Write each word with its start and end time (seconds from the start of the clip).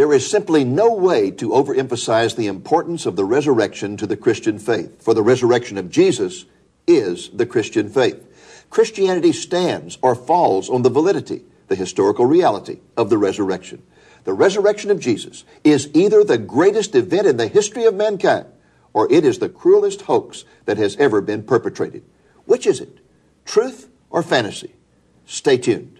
There 0.00 0.14
is 0.14 0.30
simply 0.30 0.64
no 0.64 0.94
way 0.94 1.30
to 1.32 1.50
overemphasize 1.50 2.34
the 2.34 2.46
importance 2.46 3.04
of 3.04 3.16
the 3.16 3.24
resurrection 3.26 3.98
to 3.98 4.06
the 4.06 4.16
Christian 4.16 4.58
faith, 4.58 5.02
for 5.02 5.12
the 5.12 5.22
resurrection 5.22 5.76
of 5.76 5.90
Jesus 5.90 6.46
is 6.86 7.28
the 7.28 7.44
Christian 7.44 7.90
faith. 7.90 8.66
Christianity 8.70 9.32
stands 9.32 9.98
or 10.00 10.14
falls 10.14 10.70
on 10.70 10.80
the 10.80 10.88
validity, 10.88 11.42
the 11.68 11.74
historical 11.74 12.24
reality 12.24 12.78
of 12.96 13.10
the 13.10 13.18
resurrection. 13.18 13.82
The 14.24 14.32
resurrection 14.32 14.90
of 14.90 15.00
Jesus 15.00 15.44
is 15.64 15.90
either 15.92 16.24
the 16.24 16.38
greatest 16.38 16.94
event 16.94 17.26
in 17.26 17.36
the 17.36 17.48
history 17.48 17.84
of 17.84 17.94
mankind 17.94 18.46
or 18.94 19.06
it 19.12 19.26
is 19.26 19.38
the 19.38 19.50
cruelest 19.50 20.00
hoax 20.00 20.46
that 20.64 20.78
has 20.78 20.96
ever 20.96 21.20
been 21.20 21.42
perpetrated. 21.42 22.04
Which 22.46 22.66
is 22.66 22.80
it? 22.80 23.00
Truth 23.44 23.90
or 24.08 24.22
fantasy? 24.22 24.72
Stay 25.26 25.58
tuned. 25.58 25.99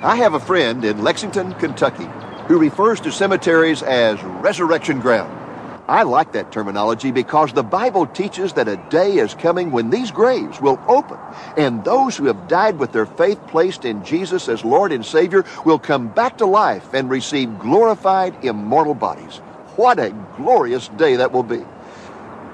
I 0.00 0.14
have 0.18 0.34
a 0.34 0.40
friend 0.40 0.84
in 0.84 1.02
Lexington, 1.02 1.54
Kentucky, 1.54 2.08
who 2.46 2.60
refers 2.60 3.00
to 3.00 3.10
cemeteries 3.10 3.82
as 3.82 4.22
resurrection 4.22 5.00
ground. 5.00 5.34
I 5.88 6.04
like 6.04 6.30
that 6.32 6.52
terminology 6.52 7.10
because 7.10 7.52
the 7.52 7.64
Bible 7.64 8.06
teaches 8.06 8.52
that 8.52 8.68
a 8.68 8.76
day 8.90 9.14
is 9.14 9.34
coming 9.34 9.72
when 9.72 9.90
these 9.90 10.12
graves 10.12 10.60
will 10.60 10.78
open 10.86 11.18
and 11.56 11.82
those 11.82 12.16
who 12.16 12.26
have 12.26 12.46
died 12.46 12.78
with 12.78 12.92
their 12.92 13.06
faith 13.06 13.44
placed 13.48 13.84
in 13.84 14.04
Jesus 14.04 14.48
as 14.48 14.64
Lord 14.64 14.92
and 14.92 15.04
Savior 15.04 15.44
will 15.64 15.80
come 15.80 16.06
back 16.06 16.38
to 16.38 16.46
life 16.46 16.94
and 16.94 17.10
receive 17.10 17.58
glorified, 17.58 18.36
immortal 18.44 18.94
bodies. 18.94 19.38
What 19.74 19.98
a 19.98 20.14
glorious 20.36 20.86
day 20.86 21.16
that 21.16 21.32
will 21.32 21.42
be. 21.42 21.64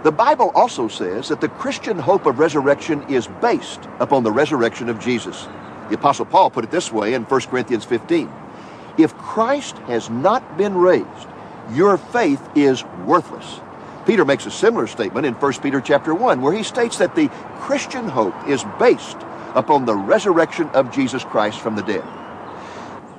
The 0.03 0.13
Bible 0.13 0.51
also 0.55 0.89
says 0.89 1.29
that 1.29 1.43
the 1.43 1.49
Christian 1.51 1.99
hope 1.99 2.25
of 2.25 2.39
resurrection 2.39 3.03
is 3.11 3.27
based 3.43 3.81
upon 4.01 4.23
the 4.23 4.33
resurrection 4.33 4.89
of 4.89 4.99
Jesus. 4.99 5.47
The 5.89 5.97
Apostle 5.97 6.25
Paul 6.25 6.51
put 6.51 6.65
it 6.65 6.71
this 6.71 6.91
way 6.91 7.15
in 7.15 7.25
1 7.25 7.41
Corinthians 7.43 7.85
15 7.85 8.31
If 8.99 9.17
Christ 9.17 9.77
has 9.79 10.09
not 10.09 10.57
been 10.57 10.77
raised, 10.77 11.29
your 11.73 11.97
faith 11.97 12.43
is 12.55 12.85
worthless. 13.07 13.61
Peter 14.07 14.25
makes 14.25 14.47
a 14.47 14.51
similar 14.51 14.87
statement 14.87 15.27
in 15.27 15.35
1 15.35 15.53
Peter 15.55 15.81
chapter 15.81 16.15
1 16.15 16.43
where 16.43 16.53
he 16.53 16.63
states 16.63 16.99
that 16.99 17.15
the 17.15 17.29
Christian 17.61 18.09
hope 18.09 18.35
is 18.49 18.65
based 18.79 19.17
upon 19.55 19.85
the 19.85 19.95
resurrection 19.95 20.69
of 20.71 20.93
Jesus 20.93 21.25
Christ 21.25 21.61
from 21.61 21.77
the 21.77 21.83
dead. 21.83 22.05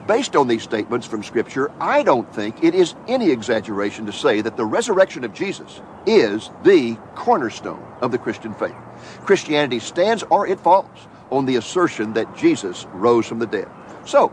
Based 0.07 0.35
on 0.35 0.47
these 0.47 0.61
statements 0.61 1.07
from 1.07 1.23
Scripture, 1.23 1.71
I 1.81 2.03
don't 2.03 2.31
think 2.31 2.63
it 2.63 2.75
is 2.75 2.93
any 3.07 3.31
exaggeration 3.31 4.05
to 4.05 4.13
say 4.13 4.41
that 4.41 4.55
the 4.55 4.65
resurrection 4.65 5.23
of 5.23 5.33
Jesus 5.33 5.81
is 6.05 6.51
the 6.63 6.95
cornerstone 7.15 7.83
of 8.01 8.11
the 8.11 8.19
Christian 8.19 8.53
faith. 8.53 8.75
Christianity 9.21 9.79
stands 9.79 10.21
or 10.29 10.45
it 10.45 10.59
falls 10.59 11.07
on 11.35 11.45
the 11.45 11.57
assertion 11.57 12.13
that 12.13 12.35
Jesus 12.37 12.85
rose 12.93 13.25
from 13.27 13.39
the 13.39 13.47
dead. 13.47 13.69
So, 14.05 14.31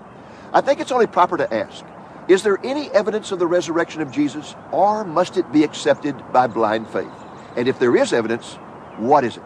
I 0.52 0.60
think 0.60 0.80
it's 0.80 0.92
only 0.92 1.06
proper 1.06 1.36
to 1.36 1.52
ask 1.52 1.84
is 2.28 2.44
there 2.44 2.58
any 2.62 2.88
evidence 2.90 3.32
of 3.32 3.40
the 3.40 3.48
resurrection 3.48 4.00
of 4.00 4.12
Jesus, 4.12 4.54
or 4.70 5.04
must 5.04 5.36
it 5.36 5.50
be 5.50 5.64
accepted 5.64 6.14
by 6.32 6.46
blind 6.46 6.88
faith? 6.88 7.10
And 7.56 7.66
if 7.66 7.80
there 7.80 7.96
is 7.96 8.12
evidence, 8.12 8.54
what 8.96 9.24
is 9.24 9.36
it? 9.36 9.42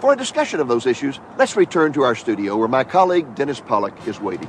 For 0.00 0.12
a 0.12 0.16
discussion 0.16 0.60
of 0.60 0.68
those 0.68 0.84
issues, 0.84 1.18
let's 1.38 1.56
return 1.56 1.94
to 1.94 2.02
our 2.02 2.14
studio 2.14 2.58
where 2.58 2.68
my 2.68 2.84
colleague 2.84 3.34
Dennis 3.34 3.60
Pollock 3.60 3.94
is 4.06 4.20
waiting. 4.20 4.48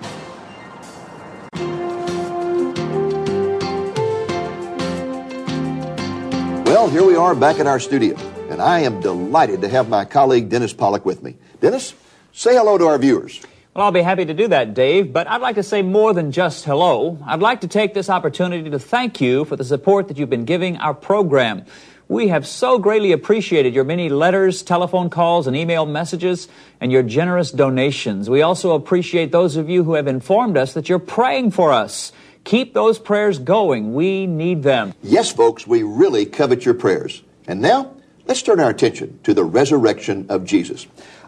Well, 6.66 6.89
here 6.89 7.06
we 7.06 7.16
are 7.16 7.34
back 7.34 7.59
in 7.59 7.68
our 7.68 7.79
studio, 7.79 8.18
and 8.50 8.62
I 8.62 8.79
am 8.79 9.00
delighted 9.00 9.62
to 9.62 9.69
have 9.69 9.88
my 9.88 10.03
colleague 10.03 10.50
Dennis 10.50 10.73
Pollock 10.73 11.06
with 11.06 11.23
me. 11.23 11.38
Dennis, 11.62 11.94
say 12.33 12.55
hello 12.55 12.77
to 12.77 12.88
our 12.88 12.97
viewers. 12.97 13.39
Well, 13.73 13.85
I'll 13.85 13.91
be 13.91 14.01
happy 14.01 14.25
to 14.25 14.33
do 14.33 14.47
that, 14.49 14.73
Dave, 14.73 15.13
but 15.13 15.27
I'd 15.27 15.41
like 15.41 15.55
to 15.55 15.63
say 15.63 15.81
more 15.81 16.13
than 16.13 16.31
just 16.31 16.66
hello. 16.66 17.17
I'd 17.25 17.39
like 17.39 17.61
to 17.61 17.67
take 17.67 17.94
this 17.94 18.09
opportunity 18.09 18.69
to 18.69 18.79
thank 18.79 19.21
you 19.21 19.45
for 19.45 19.55
the 19.55 19.63
support 19.63 20.09
that 20.09 20.17
you've 20.17 20.29
been 20.29 20.45
giving 20.45 20.77
our 20.77 20.94
program. 20.94 21.66
We 22.07 22.27
have 22.27 22.45
so 22.45 22.77
greatly 22.77 23.13
appreciated 23.13 23.73
your 23.73 23.85
many 23.85 24.09
letters, 24.09 24.61
telephone 24.61 25.09
calls, 25.09 25.47
and 25.47 25.55
email 25.55 25.85
messages, 25.85 26.47
and 26.81 26.91
your 26.91 27.01
generous 27.01 27.49
donations. 27.49 28.29
We 28.29 28.41
also 28.41 28.75
appreciate 28.75 29.31
those 29.31 29.55
of 29.55 29.69
you 29.69 29.83
who 29.83 29.94
have 29.94 30.07
informed 30.07 30.57
us 30.57 30.73
that 30.73 30.89
you're 30.89 31.00
praying 31.00 31.51
for 31.51 31.71
us. 31.71 32.11
Keep 32.44 32.73
those 32.73 33.00
prayers 33.00 33.39
going. 33.39 33.94
We 33.94 34.27
need 34.27 34.63
them. 34.63 34.94
Yes, 35.01 35.31
folks, 35.31 35.65
we 35.65 35.81
really 35.81 36.25
covet 36.25 36.65
your 36.65 36.75
prayers. 36.75 37.23
And 37.47 37.61
now, 37.61 37.95
let's 38.27 38.41
turn 38.41 38.59
our 38.59 38.69
attention 38.69 39.19
to 39.23 39.33
the 39.33 39.45
resurrection 39.45 40.27
of 40.29 40.45
Jesus. 40.45 40.85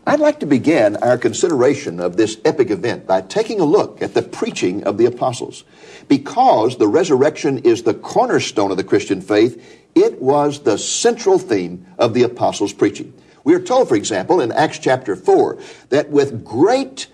I'd 0.07 0.19
like 0.19 0.39
to 0.41 0.45
begin 0.45 0.97
our 0.97 1.17
consideration 1.17 1.99
of 1.99 2.15
this 2.15 2.37
epic 2.45 2.69
event 2.69 3.07
by 3.07 3.21
taking 3.21 3.59
a 3.59 3.65
look 3.65 4.03
at 4.03 4.13
the 4.13 4.21
preaching 4.21 4.83
of 4.83 4.99
the 4.99 5.05
apostles. 5.05 5.63
Because 6.07 6.77
the 6.77 6.87
resurrection 6.87 7.57
is 7.59 7.81
the 7.81 7.95
cornerstone 7.95 8.69
of 8.69 8.77
the 8.77 8.83
Christian 8.83 9.19
faith, 9.19 9.81
it 9.95 10.21
was 10.21 10.59
the 10.59 10.77
central 10.77 11.39
theme 11.39 11.87
of 11.97 12.13
the 12.13 12.21
apostles' 12.21 12.71
preaching. 12.71 13.13
We 13.43 13.55
are 13.55 13.59
told, 13.59 13.89
for 13.89 13.95
example, 13.95 14.41
in 14.41 14.51
Acts 14.51 14.77
chapter 14.77 15.15
4, 15.15 15.57
that 15.89 16.11
with 16.11 16.45
great 16.45 17.07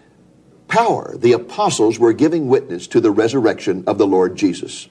power 0.68 1.16
the 1.18 1.32
apostles 1.32 1.98
were 1.98 2.12
giving 2.12 2.50
witness 2.50 2.88
to 2.88 3.00
the 3.00 3.12
resurrection 3.12 3.86
of 3.88 4.00
the 4.00 4.08
Lord 4.08 4.36
Jesus. 4.36 4.90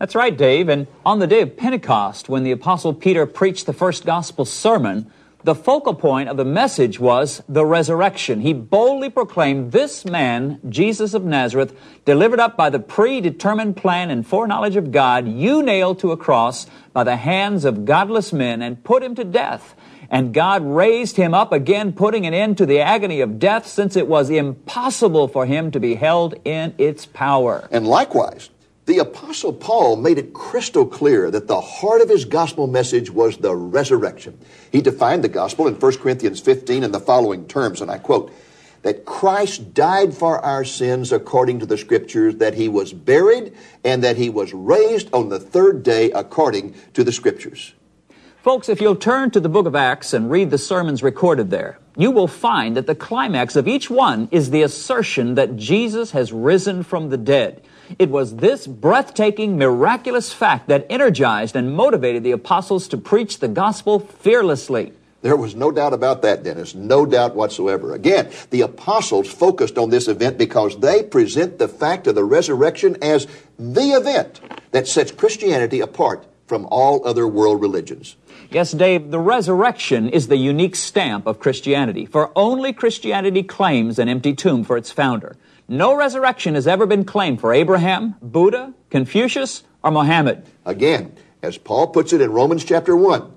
That's 0.00 0.16
right, 0.16 0.36
Dave. 0.36 0.68
And 0.68 0.88
on 1.04 1.20
the 1.20 1.26
day 1.28 1.42
of 1.42 1.56
Pentecost, 1.56 2.28
when 2.28 2.42
the 2.42 2.50
apostle 2.50 2.92
Peter 2.92 3.24
preached 3.24 3.66
the 3.66 3.72
first 3.72 4.04
gospel 4.04 4.44
sermon, 4.44 5.12
the 5.46 5.54
focal 5.54 5.94
point 5.94 6.28
of 6.28 6.36
the 6.36 6.44
message 6.44 6.98
was 6.98 7.40
the 7.48 7.64
resurrection. 7.64 8.40
He 8.40 8.52
boldly 8.52 9.08
proclaimed 9.08 9.70
this 9.70 10.04
man, 10.04 10.58
Jesus 10.68 11.14
of 11.14 11.24
Nazareth, 11.24 11.72
delivered 12.04 12.40
up 12.40 12.56
by 12.56 12.68
the 12.68 12.80
predetermined 12.80 13.76
plan 13.76 14.10
and 14.10 14.26
foreknowledge 14.26 14.74
of 14.74 14.90
God, 14.90 15.28
you 15.28 15.62
nailed 15.62 16.00
to 16.00 16.10
a 16.10 16.16
cross 16.16 16.66
by 16.92 17.04
the 17.04 17.14
hands 17.14 17.64
of 17.64 17.84
godless 17.84 18.32
men 18.32 18.60
and 18.60 18.82
put 18.82 19.04
him 19.04 19.14
to 19.14 19.22
death. 19.22 19.76
And 20.10 20.34
God 20.34 20.64
raised 20.66 21.16
him 21.16 21.32
up 21.32 21.52
again, 21.52 21.92
putting 21.92 22.26
an 22.26 22.34
end 22.34 22.58
to 22.58 22.66
the 22.66 22.80
agony 22.80 23.20
of 23.20 23.38
death, 23.38 23.68
since 23.68 23.94
it 23.94 24.08
was 24.08 24.30
impossible 24.30 25.28
for 25.28 25.46
him 25.46 25.70
to 25.70 25.78
be 25.78 25.94
held 25.94 26.34
in 26.44 26.74
its 26.76 27.06
power. 27.06 27.68
And 27.70 27.86
likewise, 27.86 28.50
the 28.86 28.98
Apostle 28.98 29.52
Paul 29.52 29.96
made 29.96 30.16
it 30.16 30.32
crystal 30.32 30.86
clear 30.86 31.30
that 31.30 31.48
the 31.48 31.60
heart 31.60 32.00
of 32.00 32.08
his 32.08 32.24
gospel 32.24 32.68
message 32.68 33.10
was 33.10 33.36
the 33.36 33.54
resurrection. 33.54 34.38
He 34.70 34.80
defined 34.80 35.24
the 35.24 35.28
gospel 35.28 35.66
in 35.66 35.74
1 35.74 35.98
Corinthians 35.98 36.40
15 36.40 36.84
in 36.84 36.92
the 36.92 37.00
following 37.00 37.46
terms, 37.48 37.80
and 37.80 37.90
I 37.90 37.98
quote, 37.98 38.32
that 38.82 39.04
Christ 39.04 39.74
died 39.74 40.14
for 40.14 40.38
our 40.38 40.64
sins 40.64 41.10
according 41.10 41.58
to 41.58 41.66
the 41.66 41.76
scriptures, 41.76 42.36
that 42.36 42.54
he 42.54 42.68
was 42.68 42.92
buried, 42.92 43.52
and 43.82 44.04
that 44.04 44.16
he 44.16 44.30
was 44.30 44.54
raised 44.54 45.12
on 45.12 45.28
the 45.28 45.40
third 45.40 45.82
day 45.82 46.12
according 46.12 46.76
to 46.94 47.02
the 47.02 47.10
scriptures. 47.10 47.74
Folks, 48.44 48.68
if 48.68 48.80
you'll 48.80 48.94
turn 48.94 49.32
to 49.32 49.40
the 49.40 49.48
book 49.48 49.66
of 49.66 49.74
Acts 49.74 50.12
and 50.12 50.30
read 50.30 50.50
the 50.50 50.58
sermons 50.58 51.02
recorded 51.02 51.50
there, 51.50 51.80
you 51.96 52.12
will 52.12 52.28
find 52.28 52.76
that 52.76 52.86
the 52.86 52.94
climax 52.94 53.56
of 53.56 53.66
each 53.66 53.90
one 53.90 54.28
is 54.30 54.50
the 54.50 54.62
assertion 54.62 55.34
that 55.34 55.56
Jesus 55.56 56.12
has 56.12 56.32
risen 56.32 56.84
from 56.84 57.08
the 57.08 57.16
dead. 57.16 57.64
It 57.98 58.10
was 58.10 58.36
this 58.36 58.66
breathtaking, 58.66 59.58
miraculous 59.58 60.32
fact 60.32 60.68
that 60.68 60.86
energized 60.90 61.56
and 61.56 61.74
motivated 61.74 62.24
the 62.24 62.32
apostles 62.32 62.88
to 62.88 62.96
preach 62.96 63.38
the 63.38 63.48
gospel 63.48 64.00
fearlessly. 64.00 64.92
There 65.22 65.36
was 65.36 65.56
no 65.56 65.72
doubt 65.72 65.92
about 65.92 66.22
that, 66.22 66.44
Dennis. 66.44 66.74
No 66.74 67.04
doubt 67.04 67.34
whatsoever. 67.34 67.94
Again, 67.94 68.30
the 68.50 68.60
apostles 68.60 69.28
focused 69.28 69.78
on 69.78 69.90
this 69.90 70.08
event 70.08 70.38
because 70.38 70.78
they 70.78 71.02
present 71.02 71.58
the 71.58 71.68
fact 71.68 72.06
of 72.06 72.14
the 72.14 72.24
resurrection 72.24 72.96
as 73.02 73.26
the 73.58 73.92
event 73.92 74.40
that 74.70 74.86
sets 74.86 75.10
Christianity 75.10 75.80
apart 75.80 76.24
from 76.46 76.66
all 76.70 77.04
other 77.06 77.26
world 77.26 77.60
religions. 77.60 78.14
Yes, 78.50 78.70
Dave, 78.70 79.10
the 79.10 79.18
resurrection 79.18 80.08
is 80.08 80.28
the 80.28 80.36
unique 80.36 80.76
stamp 80.76 81.26
of 81.26 81.40
Christianity, 81.40 82.06
for 82.06 82.30
only 82.36 82.72
Christianity 82.72 83.42
claims 83.42 83.98
an 83.98 84.08
empty 84.08 84.32
tomb 84.32 84.62
for 84.62 84.76
its 84.76 84.92
founder. 84.92 85.36
No 85.68 85.96
resurrection 85.96 86.54
has 86.54 86.68
ever 86.68 86.86
been 86.86 87.04
claimed 87.04 87.40
for 87.40 87.52
Abraham, 87.52 88.14
Buddha, 88.22 88.72
Confucius, 88.90 89.64
or 89.82 89.90
Mohammed. 89.90 90.46
Again, 90.64 91.12
as 91.42 91.58
Paul 91.58 91.88
puts 91.88 92.12
it 92.12 92.20
in 92.20 92.30
Romans 92.30 92.64
chapter 92.64 92.96
1, 92.96 93.32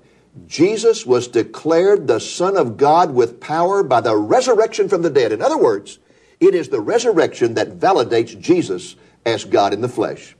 Jesus 0.46 1.04
was 1.04 1.26
declared 1.26 2.06
the 2.06 2.20
Son 2.20 2.56
of 2.56 2.76
God 2.76 3.12
with 3.12 3.40
power 3.40 3.82
by 3.82 4.00
the 4.00 4.16
resurrection 4.16 4.88
from 4.88 5.02
the 5.02 5.10
dead. 5.10 5.32
In 5.32 5.42
other 5.42 5.58
words, 5.58 5.98
it 6.38 6.54
is 6.54 6.68
the 6.68 6.80
resurrection 6.80 7.54
that 7.54 7.78
validates 7.80 8.38
Jesus 8.38 8.94
as 9.26 9.44
God 9.44 9.72
in 9.72 9.80
the 9.80 9.88
flesh. 9.88 10.36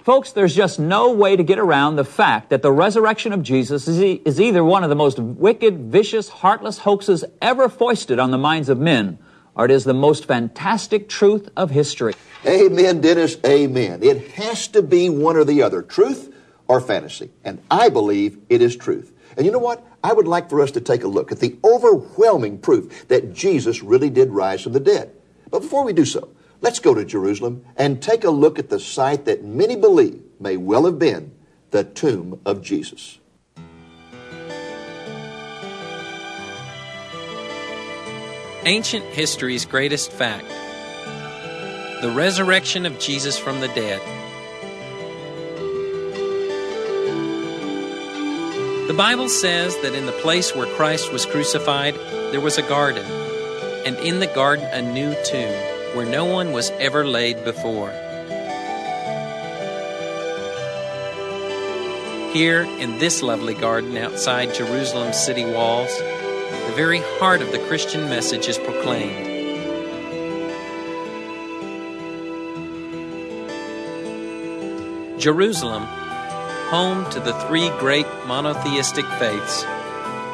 Folks, 0.00 0.32
there's 0.32 0.56
just 0.56 0.80
no 0.80 1.12
way 1.12 1.36
to 1.36 1.42
get 1.44 1.58
around 1.58 1.96
the 1.96 2.04
fact 2.04 2.50
that 2.50 2.62
the 2.62 2.72
resurrection 2.72 3.32
of 3.32 3.42
Jesus 3.42 3.86
is, 3.86 4.00
e- 4.00 4.22
is 4.24 4.40
either 4.40 4.64
one 4.64 4.82
of 4.82 4.90
the 4.90 4.96
most 4.96 5.18
wicked, 5.18 5.92
vicious, 5.92 6.28
heartless 6.28 6.78
hoaxes 6.78 7.24
ever 7.40 7.68
foisted 7.68 8.18
on 8.18 8.30
the 8.30 8.38
minds 8.38 8.68
of 8.68 8.78
men, 8.78 9.18
or 9.58 9.64
it 9.64 9.72
is 9.72 9.82
the 9.82 9.92
most 9.92 10.24
fantastic 10.24 11.08
truth 11.08 11.48
of 11.56 11.70
history. 11.70 12.14
Amen, 12.46 13.00
Dennis. 13.00 13.36
Amen. 13.44 14.02
It 14.04 14.28
has 14.32 14.68
to 14.68 14.82
be 14.82 15.10
one 15.10 15.36
or 15.36 15.44
the 15.44 15.62
other, 15.62 15.82
truth 15.82 16.32
or 16.68 16.80
fantasy. 16.80 17.30
And 17.42 17.60
I 17.68 17.88
believe 17.88 18.38
it 18.48 18.62
is 18.62 18.76
truth. 18.76 19.12
And 19.36 19.44
you 19.44 19.50
know 19.50 19.58
what? 19.58 19.84
I 20.02 20.12
would 20.12 20.28
like 20.28 20.48
for 20.48 20.60
us 20.62 20.70
to 20.72 20.80
take 20.80 21.02
a 21.02 21.08
look 21.08 21.32
at 21.32 21.40
the 21.40 21.58
overwhelming 21.64 22.58
proof 22.58 23.08
that 23.08 23.34
Jesus 23.34 23.82
really 23.82 24.10
did 24.10 24.30
rise 24.30 24.62
from 24.62 24.72
the 24.72 24.80
dead. 24.80 25.12
But 25.50 25.62
before 25.62 25.84
we 25.84 25.92
do 25.92 26.04
so, 26.04 26.30
let's 26.60 26.78
go 26.78 26.94
to 26.94 27.04
Jerusalem 27.04 27.64
and 27.76 28.00
take 28.00 28.22
a 28.22 28.30
look 28.30 28.60
at 28.60 28.70
the 28.70 28.78
site 28.78 29.24
that 29.24 29.44
many 29.44 29.74
believe 29.74 30.22
may 30.38 30.56
well 30.56 30.84
have 30.84 31.00
been 31.00 31.32
the 31.70 31.82
tomb 31.82 32.40
of 32.46 32.62
Jesus. 32.62 33.18
Ancient 38.64 39.04
history's 39.04 39.64
greatest 39.64 40.10
fact 40.10 40.46
the 42.02 42.10
resurrection 42.10 42.86
of 42.86 42.98
Jesus 43.00 43.36
from 43.36 43.60
the 43.60 43.68
dead. 43.68 44.00
The 48.88 48.94
Bible 48.94 49.28
says 49.28 49.76
that 49.78 49.94
in 49.94 50.06
the 50.06 50.12
place 50.12 50.54
where 50.54 50.72
Christ 50.76 51.12
was 51.12 51.26
crucified, 51.26 51.94
there 52.32 52.40
was 52.40 52.56
a 52.56 52.62
garden, 52.62 53.04
and 53.84 53.96
in 53.98 54.20
the 54.20 54.28
garden 54.28 54.66
a 54.66 54.80
new 54.80 55.12
tomb 55.24 55.96
where 55.96 56.06
no 56.06 56.24
one 56.24 56.52
was 56.52 56.70
ever 56.78 57.04
laid 57.04 57.44
before. 57.44 57.90
Here, 62.32 62.62
in 62.62 62.98
this 62.98 63.22
lovely 63.22 63.54
garden 63.54 63.96
outside 63.96 64.54
Jerusalem's 64.54 65.18
city 65.18 65.44
walls, 65.44 65.90
the 66.50 66.72
very 66.74 67.00
heart 67.18 67.42
of 67.42 67.52
the 67.52 67.58
Christian 67.66 68.08
message 68.08 68.48
is 68.48 68.58
proclaimed. 68.58 69.28
Jerusalem, 75.18 75.84
home 76.70 77.10
to 77.10 77.18
the 77.18 77.32
three 77.46 77.70
great 77.78 78.06
monotheistic 78.26 79.04
faiths, 79.18 79.64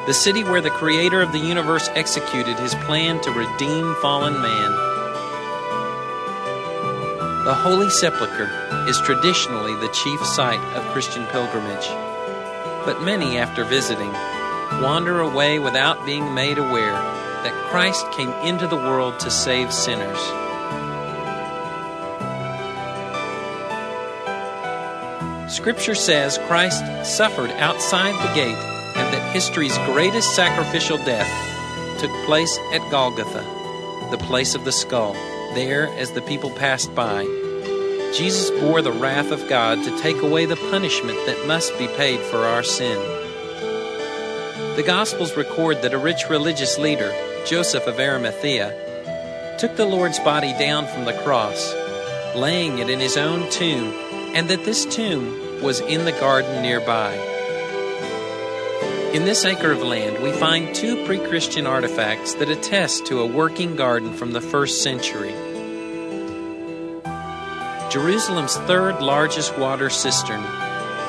the 0.07 0.13
city 0.13 0.45
where 0.45 0.61
the 0.61 0.71
creator 0.71 1.23
of 1.23 1.33
the 1.33 1.39
universe 1.39 1.89
executed 1.95 2.59
his 2.59 2.75
plan 2.87 3.21
to 3.23 3.31
redeem 3.31 3.95
fallen 4.03 4.35
man. 4.35 4.71
The 7.45 7.55
Holy 7.55 7.89
Sepulchre 7.89 8.51
is 8.87 9.01
traditionally 9.01 9.75
the 9.77 9.93
chief 9.93 10.25
site 10.25 10.61
of 10.77 10.93
Christian 10.93 11.25
pilgrimage, 11.27 11.89
but 12.85 13.03
many, 13.03 13.39
after 13.39 13.65
visiting, 13.65 14.13
wander 14.83 15.21
away 15.21 15.59
without 15.59 16.05
being 16.07 16.35
made 16.35 16.59
aware 16.59 16.93
that 16.93 17.71
Christ 17.71 18.11
came 18.13 18.31
into 18.45 18.67
the 18.67 18.77
world 18.77 19.21
to 19.21 19.31
save 19.31 19.73
sinners. 19.73 20.19
Scripture 25.53 25.95
says 25.95 26.39
Christ 26.47 26.83
suffered 27.05 27.51
outside 27.53 28.15
the 28.15 28.35
gate 28.35 28.57
and 28.97 29.15
that 29.15 29.33
history's 29.33 29.77
greatest 29.79 30.35
sacrificial 30.35 30.97
death 30.99 31.31
took 32.01 32.11
place 32.25 32.59
at 32.73 32.91
Golgotha, 32.91 33.43
the 34.11 34.19
place 34.19 34.55
of 34.55 34.65
the 34.65 34.73
skull. 34.73 35.15
There, 35.55 35.89
as 35.97 36.13
the 36.13 36.23
people 36.23 36.51
passed 36.51 36.95
by, 36.95 37.25
Jesus 38.15 38.51
bore 38.61 38.83
the 38.83 38.93
wrath 38.93 39.31
of 39.31 39.49
God 39.49 39.83
to 39.85 39.99
take 40.01 40.23
away 40.23 40.47
the 40.47 40.57
punishment 40.57 41.19
that 41.27 41.47
must 41.47 41.77
be 41.79 41.89
paid 41.89 42.21
for 42.21 42.39
our 42.39 42.63
sin. 42.63 43.24
The 44.77 44.83
Gospels 44.83 45.37
record 45.37 45.83
that 45.83 45.95
a 45.95 45.99
rich 45.99 46.29
religious 46.29 46.79
leader, 46.79 47.15
Joseph 47.47 47.87
of 47.87 48.01
Arimathea, 48.01 49.57
took 49.57 49.77
the 49.77 49.87
Lord's 49.87 50.19
body 50.19 50.53
down 50.55 50.89
from 50.89 51.05
the 51.05 51.13
cross, 51.23 51.73
laying 52.35 52.81
it 52.81 52.91
in 52.91 52.99
his 52.99 53.17
own 53.17 53.49
tomb, 53.51 53.95
and 54.35 54.51
that 54.51 54.65
this 54.65 54.85
tomb 54.85 55.63
was 55.63 55.79
in 55.79 56.05
the 56.05 56.11
garden 56.19 56.61
nearby. 56.61 57.15
In 59.15 59.27
this 59.27 59.45
acre 59.45 59.71
of 59.71 59.81
land, 59.85 60.21
we 60.21 60.33
find 60.33 60.75
two 60.75 61.07
pre 61.07 61.21
Christian 61.21 61.69
artifacts 61.69 62.35
that 62.35 62.49
attest 62.49 63.07
to 63.07 63.21
a 63.21 63.27
working 63.27 63.77
garden 63.77 64.13
from 64.13 64.33
the 64.33 64.41
first 64.41 64.83
century. 64.83 65.35
Jerusalem's 67.93 68.57
third 68.67 69.01
largest 69.01 69.57
water 69.57 69.89
cistern, 69.89 70.43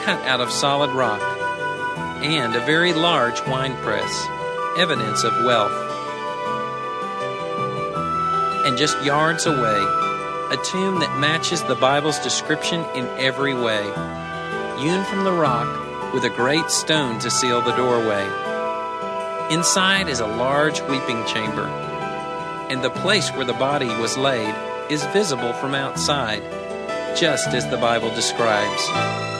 cut 0.03 0.21
out 0.27 0.39
of 0.39 0.51
solid 0.51 0.91
rock, 0.91 1.44
and 2.25 2.55
a 2.55 2.65
very 2.65 2.91
large 2.91 3.39
wine 3.45 3.75
press, 3.83 4.27
evidence 4.77 5.23
of 5.23 5.31
wealth. 5.45 5.71
And 8.65 8.77
just 8.77 9.01
yards 9.03 9.45
away, 9.45 9.79
a 10.51 10.57
tomb 10.63 10.99
that 11.01 11.19
matches 11.19 11.61
the 11.63 11.75
Bible's 11.75 12.17
description 12.19 12.83
in 12.95 13.05
every 13.19 13.53
way, 13.53 13.83
hewn 14.79 15.05
from 15.05 15.23
the 15.23 15.31
rock 15.31 16.13
with 16.13 16.23
a 16.23 16.35
great 16.35 16.71
stone 16.71 17.19
to 17.19 17.29
seal 17.29 17.61
the 17.61 17.75
doorway. 17.75 18.25
Inside 19.53 20.07
is 20.07 20.19
a 20.19 20.27
large 20.27 20.81
weeping 20.81 21.23
chamber, 21.25 21.67
and 22.71 22.83
the 22.83 22.89
place 22.89 23.29
where 23.31 23.45
the 23.45 23.53
body 23.53 23.89
was 23.99 24.17
laid 24.17 24.55
is 24.89 25.05
visible 25.13 25.53
from 25.53 25.75
outside, 25.75 26.41
just 27.15 27.49
as 27.49 27.69
the 27.69 27.77
Bible 27.77 28.09
describes. 28.15 29.34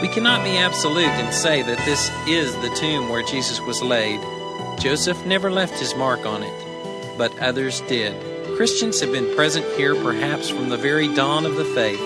We 0.00 0.06
cannot 0.06 0.44
be 0.44 0.56
absolute 0.56 1.08
and 1.08 1.34
say 1.34 1.60
that 1.60 1.84
this 1.84 2.08
is 2.28 2.54
the 2.62 2.72
tomb 2.76 3.08
where 3.08 3.24
Jesus 3.24 3.60
was 3.60 3.82
laid. 3.82 4.20
Joseph 4.78 5.26
never 5.26 5.50
left 5.50 5.76
his 5.80 5.96
mark 5.96 6.24
on 6.24 6.44
it, 6.44 7.18
but 7.18 7.36
others 7.40 7.80
did. 7.88 8.14
Christians 8.56 9.00
have 9.00 9.10
been 9.10 9.34
present 9.34 9.66
here 9.76 9.96
perhaps 9.96 10.48
from 10.48 10.68
the 10.68 10.76
very 10.76 11.12
dawn 11.16 11.44
of 11.44 11.56
the 11.56 11.64
faith, 11.64 11.98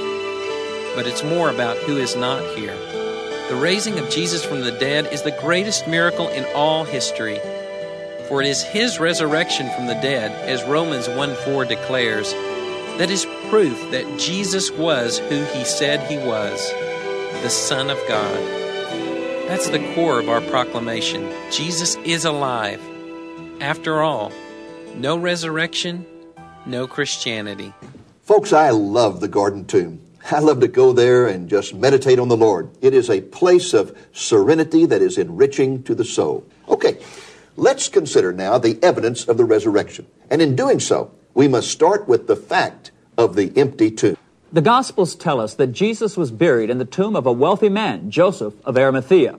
but 0.97 1.07
it's 1.07 1.23
more 1.23 1.51
about 1.51 1.77
who 1.77 1.99
is 1.99 2.17
not 2.17 2.43
here. 2.57 2.75
The 3.51 3.61
raising 3.61 3.99
of 3.99 4.09
Jesus 4.09 4.43
from 4.43 4.63
the 4.63 4.73
dead 4.73 5.13
is 5.13 5.21
the 5.21 5.39
greatest 5.43 5.87
miracle 5.87 6.29
in 6.29 6.47
all 6.55 6.85
history. 6.85 7.41
For 8.27 8.41
it 8.41 8.49
is 8.49 8.63
his 8.63 9.01
resurrection 9.01 9.69
from 9.77 9.87
the 9.87 10.01
dead, 10.01 10.33
as 10.49 10.65
Romans 10.65 11.11
1 11.11 11.35
4 11.45 11.67
declares, 11.67 12.33
that 12.97 13.11
is 13.11 13.27
proof 13.51 13.91
that 13.91 14.19
Jesus 14.19 14.71
was 14.71 15.19
who 15.19 15.45
he 15.45 15.65
said 15.65 16.01
he 16.11 16.17
was 16.17 16.73
the 17.41 17.51
Son 17.51 17.91
of 17.91 17.99
God. 18.07 18.37
That's 19.49 19.69
the 19.69 19.93
core 19.95 20.21
of 20.21 20.29
our 20.29 20.41
proclamation. 20.43 21.31
Jesus 21.51 21.97
is 22.05 22.25
alive. 22.25 22.81
After 23.61 24.03
all, 24.03 24.33
no 24.97 25.17
resurrection, 25.17 26.07
no 26.67 26.87
Christianity. 26.87 27.73
Folks, 28.23 28.53
I 28.53 28.71
love 28.71 29.21
the 29.21 29.29
Garden 29.29 29.65
Tomb. 29.65 30.01
I 30.31 30.39
love 30.39 30.61
to 30.61 30.69
go 30.69 30.93
there 30.93 31.27
and 31.27 31.51
just 31.51 31.75
meditate 31.75 32.19
on 32.19 32.29
the 32.29 32.37
Lord. 32.37 32.71
It 32.81 32.95
is 32.95 33.11
a 33.11 33.21
place 33.21 33.75
of 33.75 33.97
serenity 34.13 34.87
that 34.87 35.03
is 35.03 35.19
enriching 35.19 35.83
to 35.85 35.95
the 35.95 36.05
soul. 36.05 36.47
Okay, 36.69 36.99
let's 37.57 37.89
consider 37.89 38.33
now 38.33 38.59
the 38.59 38.79
evidence 38.83 39.27
of 39.27 39.37
the 39.37 39.45
resurrection. 39.45 40.07
And 40.31 40.41
in 40.41 40.55
doing 40.55 40.79
so, 40.79 41.11
we 41.35 41.49
must 41.49 41.71
start 41.71 42.07
with 42.07 42.27
the 42.29 42.37
fact 42.37 42.93
of 43.19 43.35
the 43.35 43.53
empty 43.57 43.91
tomb. 43.91 44.17
The 44.53 44.61
Gospels 44.61 45.15
tell 45.15 45.41
us 45.41 45.55
that 45.55 45.69
Jesus 45.69 46.15
was 46.15 46.31
buried 46.31 46.69
in 46.69 46.77
the 46.77 46.85
tomb 46.85 47.17
of 47.17 47.25
a 47.25 47.33
wealthy 47.33 47.71
man, 47.71 48.11
Joseph 48.11 48.53
of 48.67 48.77
Arimathea. 48.77 49.39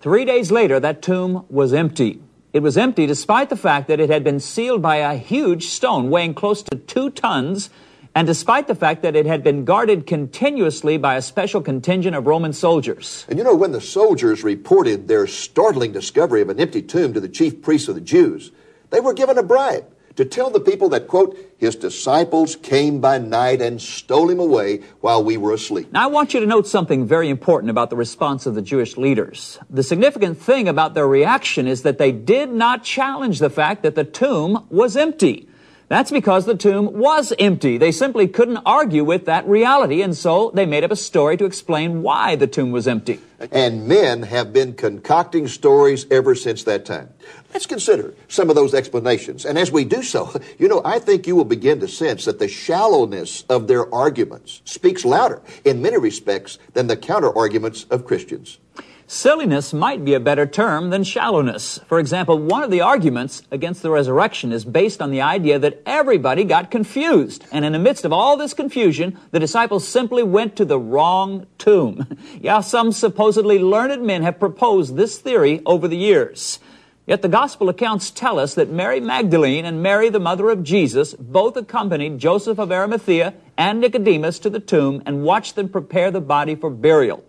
Three 0.00 0.24
days 0.24 0.52
later, 0.52 0.78
that 0.78 1.02
tomb 1.02 1.44
was 1.48 1.72
empty. 1.72 2.20
It 2.52 2.62
was 2.62 2.78
empty 2.78 3.04
despite 3.06 3.50
the 3.50 3.56
fact 3.56 3.88
that 3.88 3.98
it 3.98 4.10
had 4.10 4.22
been 4.22 4.38
sealed 4.38 4.80
by 4.80 4.98
a 4.98 5.16
huge 5.16 5.66
stone 5.66 6.08
weighing 6.08 6.34
close 6.34 6.62
to 6.62 6.76
two 6.76 7.10
tons, 7.10 7.68
and 8.14 8.28
despite 8.28 8.68
the 8.68 8.76
fact 8.76 9.02
that 9.02 9.16
it 9.16 9.26
had 9.26 9.42
been 9.42 9.64
guarded 9.64 10.06
continuously 10.06 10.98
by 10.98 11.16
a 11.16 11.22
special 11.22 11.60
contingent 11.60 12.14
of 12.14 12.28
Roman 12.28 12.52
soldiers. 12.52 13.26
And 13.28 13.38
you 13.38 13.44
know, 13.44 13.56
when 13.56 13.72
the 13.72 13.80
soldiers 13.80 14.44
reported 14.44 15.08
their 15.08 15.26
startling 15.26 15.90
discovery 15.90 16.42
of 16.42 16.48
an 16.48 16.60
empty 16.60 16.80
tomb 16.80 17.12
to 17.14 17.20
the 17.20 17.28
chief 17.28 17.60
priests 17.60 17.88
of 17.88 17.96
the 17.96 18.00
Jews, 18.00 18.52
they 18.90 19.00
were 19.00 19.14
given 19.14 19.36
a 19.36 19.42
bribe 19.42 19.88
to 20.16 20.24
tell 20.24 20.50
the 20.50 20.60
people 20.60 20.88
that, 20.90 21.08
quote, 21.08 21.36
his 21.58 21.74
disciples 21.74 22.56
came 22.56 23.00
by 23.00 23.18
night 23.18 23.60
and 23.60 23.80
stole 23.80 24.30
him 24.30 24.38
away 24.38 24.82
while 25.00 25.24
we 25.24 25.36
were 25.36 25.52
asleep. 25.52 25.92
Now, 25.92 26.04
I 26.04 26.06
want 26.06 26.34
you 26.34 26.40
to 26.40 26.46
note 26.46 26.66
something 26.66 27.06
very 27.06 27.28
important 27.28 27.70
about 27.70 27.90
the 27.90 27.96
response 27.96 28.46
of 28.46 28.54
the 28.54 28.62
Jewish 28.62 28.96
leaders. 28.96 29.58
The 29.70 29.82
significant 29.82 30.38
thing 30.38 30.68
about 30.68 30.94
their 30.94 31.08
reaction 31.08 31.66
is 31.66 31.82
that 31.82 31.98
they 31.98 32.12
did 32.12 32.50
not 32.50 32.84
challenge 32.84 33.38
the 33.38 33.50
fact 33.50 33.82
that 33.82 33.94
the 33.94 34.04
tomb 34.04 34.66
was 34.70 34.96
empty. 34.96 35.48
That's 35.88 36.10
because 36.10 36.46
the 36.46 36.56
tomb 36.56 36.94
was 36.94 37.32
empty. 37.38 37.76
They 37.76 37.92
simply 37.92 38.26
couldn't 38.26 38.58
argue 38.64 39.04
with 39.04 39.26
that 39.26 39.46
reality, 39.46 40.00
and 40.00 40.16
so 40.16 40.50
they 40.54 40.64
made 40.64 40.82
up 40.82 40.90
a 40.90 40.96
story 40.96 41.36
to 41.36 41.44
explain 41.44 42.02
why 42.02 42.36
the 42.36 42.46
tomb 42.46 42.72
was 42.72 42.88
empty. 42.88 43.20
And 43.52 43.86
men 43.86 44.22
have 44.22 44.52
been 44.52 44.72
concocting 44.74 45.46
stories 45.46 46.06
ever 46.10 46.34
since 46.34 46.64
that 46.64 46.86
time. 46.86 47.10
Let's 47.52 47.66
consider 47.66 48.14
some 48.28 48.48
of 48.48 48.56
those 48.56 48.72
explanations. 48.72 49.44
And 49.44 49.58
as 49.58 49.70
we 49.70 49.84
do 49.84 50.02
so, 50.02 50.34
you 50.58 50.68
know, 50.68 50.80
I 50.84 50.98
think 50.98 51.26
you 51.26 51.36
will 51.36 51.44
begin 51.44 51.80
to 51.80 51.88
sense 51.88 52.24
that 52.24 52.38
the 52.38 52.48
shallowness 52.48 53.44
of 53.50 53.68
their 53.68 53.92
arguments 53.94 54.62
speaks 54.64 55.04
louder 55.04 55.42
in 55.64 55.82
many 55.82 55.98
respects 55.98 56.58
than 56.72 56.86
the 56.86 56.96
counter 56.96 57.36
arguments 57.36 57.84
of 57.90 58.06
Christians. 58.06 58.58
Silliness 59.06 59.74
might 59.74 60.02
be 60.02 60.14
a 60.14 60.20
better 60.20 60.46
term 60.46 60.88
than 60.88 61.04
shallowness. 61.04 61.78
For 61.86 61.98
example, 61.98 62.38
one 62.38 62.62
of 62.62 62.70
the 62.70 62.80
arguments 62.80 63.42
against 63.50 63.82
the 63.82 63.90
resurrection 63.90 64.50
is 64.50 64.64
based 64.64 65.02
on 65.02 65.10
the 65.10 65.20
idea 65.20 65.58
that 65.58 65.82
everybody 65.84 66.44
got 66.44 66.70
confused. 66.70 67.44
And 67.52 67.66
in 67.66 67.72
the 67.72 67.78
midst 67.78 68.06
of 68.06 68.14
all 68.14 68.38
this 68.38 68.54
confusion, 68.54 69.18
the 69.30 69.38
disciples 69.38 69.86
simply 69.86 70.22
went 70.22 70.56
to 70.56 70.64
the 70.64 70.78
wrong 70.78 71.46
tomb. 71.58 72.16
yeah, 72.40 72.60
some 72.60 72.92
supposedly 72.92 73.58
learned 73.58 74.02
men 74.02 74.22
have 74.22 74.40
proposed 74.40 74.96
this 74.96 75.18
theory 75.18 75.60
over 75.66 75.86
the 75.86 75.98
years. 75.98 76.58
Yet 77.06 77.20
the 77.20 77.28
gospel 77.28 77.68
accounts 77.68 78.10
tell 78.10 78.38
us 78.38 78.54
that 78.54 78.70
Mary 78.70 79.00
Magdalene 79.00 79.66
and 79.66 79.82
Mary, 79.82 80.08
the 80.08 80.18
mother 80.18 80.48
of 80.48 80.64
Jesus, 80.64 81.12
both 81.12 81.58
accompanied 81.58 82.18
Joseph 82.18 82.58
of 82.58 82.72
Arimathea 82.72 83.34
and 83.58 83.82
Nicodemus 83.82 84.38
to 84.38 84.48
the 84.48 84.60
tomb 84.60 85.02
and 85.04 85.24
watched 85.24 85.56
them 85.56 85.68
prepare 85.68 86.10
the 86.10 86.22
body 86.22 86.54
for 86.54 86.70
burial. 86.70 87.22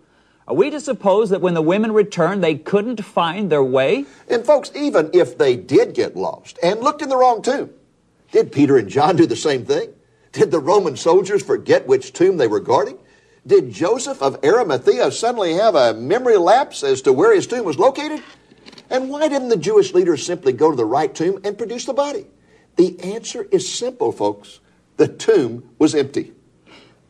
Are 0.48 0.54
we 0.54 0.70
to 0.70 0.80
suppose 0.80 1.30
that 1.30 1.40
when 1.40 1.54
the 1.54 1.62
women 1.62 1.92
returned, 1.92 2.42
they 2.42 2.54
couldn't 2.54 3.04
find 3.04 3.50
their 3.50 3.64
way? 3.64 4.04
And, 4.28 4.46
folks, 4.46 4.70
even 4.76 5.10
if 5.12 5.36
they 5.36 5.56
did 5.56 5.94
get 5.94 6.16
lost 6.16 6.58
and 6.62 6.80
looked 6.80 7.02
in 7.02 7.08
the 7.08 7.16
wrong 7.16 7.42
tomb, 7.42 7.70
did 8.30 8.52
Peter 8.52 8.76
and 8.76 8.88
John 8.88 9.16
do 9.16 9.26
the 9.26 9.34
same 9.34 9.64
thing? 9.64 9.92
Did 10.30 10.52
the 10.52 10.60
Roman 10.60 10.96
soldiers 10.96 11.42
forget 11.42 11.88
which 11.88 12.12
tomb 12.12 12.36
they 12.36 12.46
were 12.46 12.60
guarding? 12.60 12.98
Did 13.44 13.72
Joseph 13.72 14.22
of 14.22 14.38
Arimathea 14.44 15.10
suddenly 15.10 15.54
have 15.54 15.74
a 15.74 15.94
memory 15.94 16.36
lapse 16.36 16.84
as 16.84 17.02
to 17.02 17.12
where 17.12 17.34
his 17.34 17.46
tomb 17.46 17.64
was 17.64 17.78
located? 17.78 18.22
And 18.88 19.08
why 19.08 19.28
didn't 19.28 19.48
the 19.48 19.56
Jewish 19.56 19.94
leaders 19.94 20.24
simply 20.24 20.52
go 20.52 20.70
to 20.70 20.76
the 20.76 20.84
right 20.84 21.12
tomb 21.12 21.40
and 21.42 21.58
produce 21.58 21.86
the 21.86 21.92
body? 21.92 22.26
The 22.76 23.00
answer 23.00 23.48
is 23.50 23.72
simple, 23.72 24.12
folks. 24.12 24.60
The 24.96 25.08
tomb 25.08 25.70
was 25.78 25.94
empty. 25.94 26.32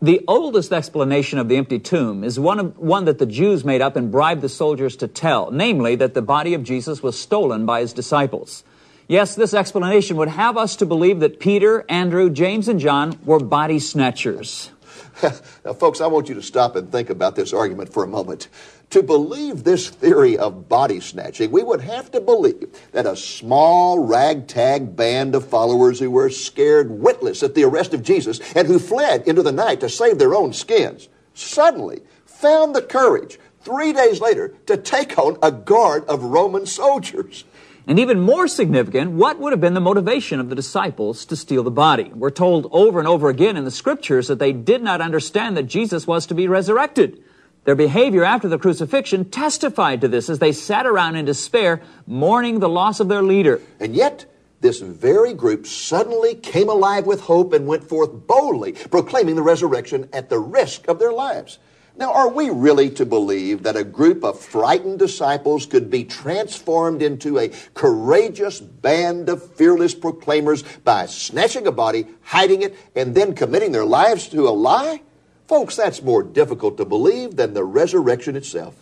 The 0.02 0.22
oldest 0.28 0.72
explanation 0.72 1.38
of 1.38 1.48
the 1.48 1.56
empty 1.56 1.78
tomb 1.78 2.22
is 2.22 2.38
one, 2.38 2.60
of, 2.60 2.78
one 2.78 3.06
that 3.06 3.18
the 3.18 3.24
Jews 3.24 3.64
made 3.64 3.80
up 3.80 3.96
and 3.96 4.10
bribed 4.10 4.42
the 4.42 4.48
soldiers 4.48 4.94
to 4.96 5.08
tell, 5.08 5.50
namely 5.50 5.96
that 5.96 6.12
the 6.12 6.20
body 6.20 6.52
of 6.52 6.62
Jesus 6.62 7.02
was 7.02 7.18
stolen 7.18 7.64
by 7.64 7.80
his 7.80 7.94
disciples. 7.94 8.62
Yes, 9.08 9.34
this 9.34 9.54
explanation 9.54 10.16
would 10.16 10.28
have 10.28 10.58
us 10.58 10.76
to 10.76 10.86
believe 10.86 11.20
that 11.20 11.40
Peter, 11.40 11.84
Andrew, 11.88 12.28
James, 12.28 12.68
and 12.68 12.78
John 12.78 13.18
were 13.24 13.38
body 13.38 13.78
snatchers. 13.78 14.70
now, 15.64 15.72
folks, 15.72 16.02
I 16.02 16.08
want 16.08 16.28
you 16.28 16.34
to 16.34 16.42
stop 16.42 16.76
and 16.76 16.92
think 16.92 17.08
about 17.08 17.34
this 17.34 17.54
argument 17.54 17.92
for 17.92 18.04
a 18.04 18.08
moment. 18.08 18.48
To 18.90 19.02
believe 19.02 19.64
this 19.64 19.90
theory 19.90 20.38
of 20.38 20.68
body 20.68 21.00
snatching, 21.00 21.50
we 21.50 21.62
would 21.62 21.80
have 21.80 22.10
to 22.12 22.20
believe 22.20 22.68
that 22.92 23.04
a 23.04 23.16
small 23.16 23.98
ragtag 23.98 24.96
band 24.96 25.34
of 25.34 25.46
followers 25.46 25.98
who 25.98 26.10
were 26.10 26.30
scared 26.30 26.90
witless 26.90 27.42
at 27.42 27.54
the 27.54 27.64
arrest 27.64 27.92
of 27.92 28.02
Jesus 28.02 28.40
and 28.54 28.68
who 28.68 28.78
fled 28.78 29.26
into 29.26 29.42
the 29.42 29.52
night 29.52 29.80
to 29.80 29.88
save 29.88 30.18
their 30.18 30.34
own 30.34 30.52
skins 30.52 31.08
suddenly 31.34 32.00
found 32.24 32.74
the 32.74 32.82
courage 32.82 33.38
three 33.60 33.92
days 33.92 34.20
later 34.20 34.54
to 34.66 34.76
take 34.76 35.18
on 35.18 35.36
a 35.42 35.50
guard 35.50 36.04
of 36.06 36.22
Roman 36.22 36.64
soldiers. 36.64 37.44
And 37.88 37.98
even 37.98 38.20
more 38.20 38.48
significant, 38.48 39.12
what 39.12 39.38
would 39.38 39.52
have 39.52 39.60
been 39.60 39.74
the 39.74 39.80
motivation 39.80 40.40
of 40.40 40.48
the 40.48 40.56
disciples 40.56 41.24
to 41.26 41.36
steal 41.36 41.62
the 41.62 41.70
body? 41.70 42.10
We're 42.14 42.30
told 42.30 42.68
over 42.72 42.98
and 42.98 43.06
over 43.06 43.28
again 43.28 43.56
in 43.56 43.64
the 43.64 43.70
scriptures 43.70 44.28
that 44.28 44.38
they 44.38 44.52
did 44.52 44.82
not 44.82 45.00
understand 45.00 45.56
that 45.56 45.64
Jesus 45.64 46.06
was 46.06 46.26
to 46.26 46.34
be 46.34 46.48
resurrected. 46.48 47.22
Their 47.66 47.74
behavior 47.74 48.24
after 48.24 48.48
the 48.48 48.58
crucifixion 48.58 49.24
testified 49.24 50.00
to 50.00 50.08
this 50.08 50.30
as 50.30 50.38
they 50.38 50.52
sat 50.52 50.86
around 50.86 51.16
in 51.16 51.24
despair, 51.24 51.82
mourning 52.06 52.60
the 52.60 52.68
loss 52.68 53.00
of 53.00 53.08
their 53.08 53.24
leader. 53.24 53.60
And 53.80 53.92
yet, 53.92 54.24
this 54.60 54.80
very 54.80 55.34
group 55.34 55.66
suddenly 55.66 56.36
came 56.36 56.68
alive 56.68 57.06
with 57.06 57.22
hope 57.22 57.52
and 57.52 57.66
went 57.66 57.82
forth 57.82 58.28
boldly, 58.28 58.72
proclaiming 58.72 59.34
the 59.34 59.42
resurrection 59.42 60.08
at 60.12 60.28
the 60.28 60.38
risk 60.38 60.86
of 60.86 61.00
their 61.00 61.12
lives. 61.12 61.58
Now, 61.96 62.12
are 62.12 62.28
we 62.28 62.50
really 62.50 62.88
to 62.90 63.04
believe 63.04 63.64
that 63.64 63.74
a 63.74 63.82
group 63.82 64.22
of 64.22 64.38
frightened 64.38 65.00
disciples 65.00 65.66
could 65.66 65.90
be 65.90 66.04
transformed 66.04 67.02
into 67.02 67.36
a 67.40 67.50
courageous 67.74 68.60
band 68.60 69.28
of 69.28 69.54
fearless 69.54 69.94
proclaimers 69.94 70.62
by 70.84 71.06
snatching 71.06 71.66
a 71.66 71.72
body, 71.72 72.06
hiding 72.22 72.62
it, 72.62 72.76
and 72.94 73.12
then 73.16 73.34
committing 73.34 73.72
their 73.72 73.84
lives 73.84 74.28
to 74.28 74.46
a 74.46 74.50
lie? 74.50 75.00
Folks, 75.48 75.76
that's 75.76 76.02
more 76.02 76.24
difficult 76.24 76.76
to 76.78 76.84
believe 76.84 77.36
than 77.36 77.54
the 77.54 77.62
resurrection 77.62 78.34
itself. 78.34 78.74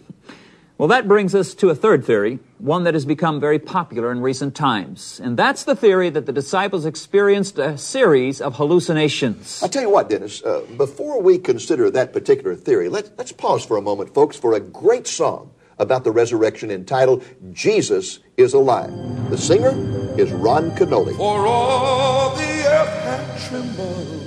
Well, 0.78 0.88
that 0.88 1.06
brings 1.06 1.34
us 1.34 1.54
to 1.56 1.68
a 1.68 1.74
third 1.74 2.04
theory, 2.04 2.40
one 2.58 2.82
that 2.84 2.94
has 2.94 3.04
become 3.04 3.38
very 3.38 3.60
popular 3.60 4.10
in 4.10 4.20
recent 4.20 4.56
times. 4.56 5.20
And 5.22 5.36
that's 5.36 5.64
the 5.64 5.76
theory 5.76 6.10
that 6.10 6.26
the 6.26 6.32
disciples 6.32 6.84
experienced 6.84 7.58
a 7.58 7.78
series 7.78 8.40
of 8.40 8.56
hallucinations. 8.56 9.62
I 9.62 9.68
tell 9.68 9.82
you 9.82 9.90
what, 9.90 10.08
Dennis, 10.08 10.42
uh, 10.42 10.62
before 10.76 11.22
we 11.22 11.38
consider 11.38 11.90
that 11.90 12.12
particular 12.12 12.56
theory, 12.56 12.88
let, 12.88 13.16
let's 13.18 13.30
pause 13.30 13.64
for 13.64 13.76
a 13.76 13.82
moment, 13.82 14.12
folks, 14.14 14.36
for 14.36 14.54
a 14.54 14.60
great 14.60 15.06
song 15.06 15.52
about 15.78 16.02
the 16.02 16.10
resurrection 16.10 16.70
entitled 16.70 17.22
Jesus 17.52 18.18
is 18.36 18.54
Alive. 18.54 18.90
The 19.30 19.38
singer 19.38 19.70
is 20.18 20.32
Ron 20.32 20.70
Kenoly. 20.72 21.16
For 21.16 21.46
all 21.46 22.34
the 22.34 22.42
earth 22.42 23.02
had 23.04 23.48
trembled 23.48 24.23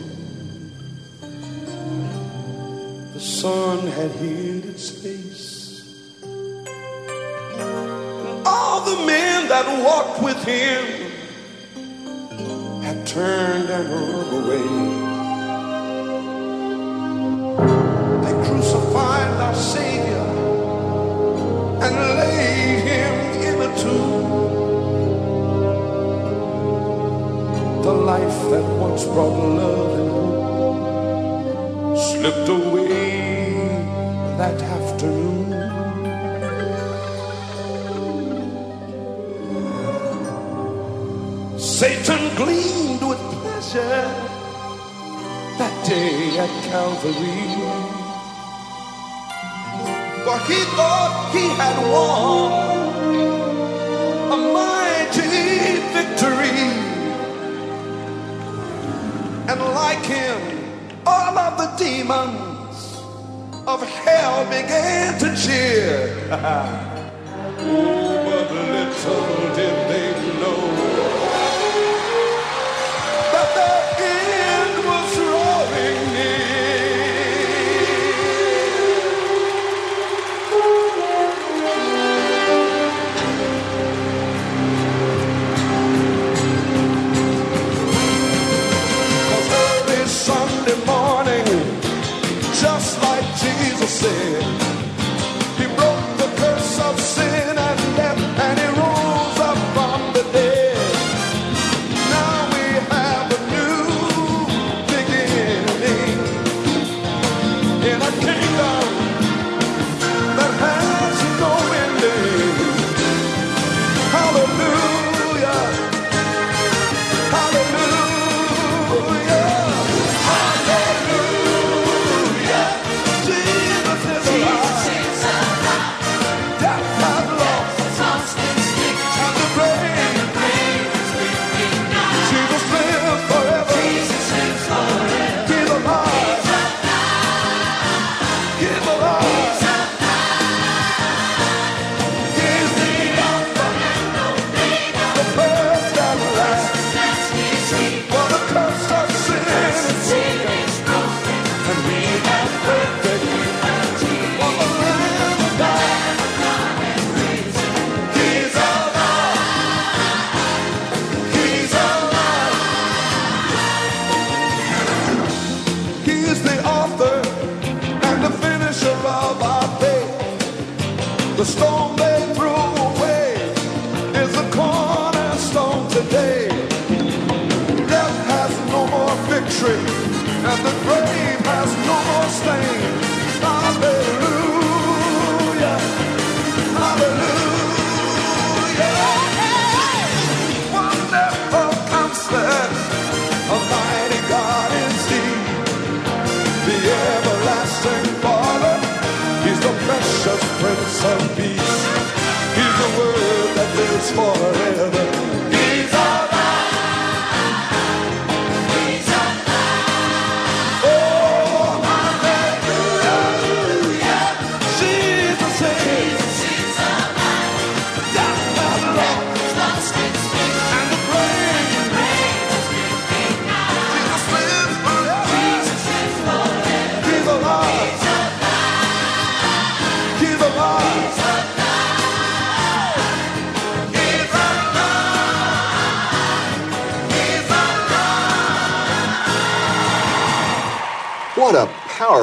the 3.17 3.24
sun 3.24 3.79
had 3.88 4.12
hid 4.12 4.63
its 4.63 4.91
face. 4.91 5.81
And 6.21 6.67
all 8.45 8.86
the 8.86 8.95
men 9.07 9.47
that 9.50 9.65
walked 9.83 10.21
with 10.21 10.38
him 10.45 10.86
had 12.83 13.07
turned 13.07 13.71
and 13.71 13.89
run 13.89 14.33
away. 14.39 14.67
They 18.24 18.33
crucified 18.47 19.31
our 19.47 19.55
Savior 19.55 20.27
and 21.86 21.95
laid 22.19 22.79
him 22.91 23.13
in 23.47 23.55
a 23.67 23.69
tomb. 23.81 24.27
The 27.81 27.93
life 27.93 28.39
that 28.51 28.65
once 28.79 29.03
brought 29.05 29.38
love 29.55 30.00
and 30.00 30.09
hope 30.12 30.47
slipped 32.00 32.50
away 32.50 33.54
that 34.38 34.62
afternoon. 34.62 35.50
Satan 41.60 42.36
gleamed 42.36 43.01
with 43.01 43.20
pleasure 43.42 44.06
that 45.60 45.75
day 45.86 46.38
at 46.38 46.54
Calvary. 46.70 47.88
For 50.24 50.38
he 50.50 50.60
thought 50.77 51.13
he 51.34 51.46
had 51.62 51.77
won 51.94 52.51
a 54.32 54.38
mighty 54.54 55.32
victory. 55.96 56.62
And 59.50 59.60
like 59.74 60.06
him, 60.06 60.47
the 61.58 61.68
demons 61.78 62.98
of 63.68 63.82
hell 63.82 64.46
began 64.46 65.20
to 65.20 65.36
cheer. 65.36 66.14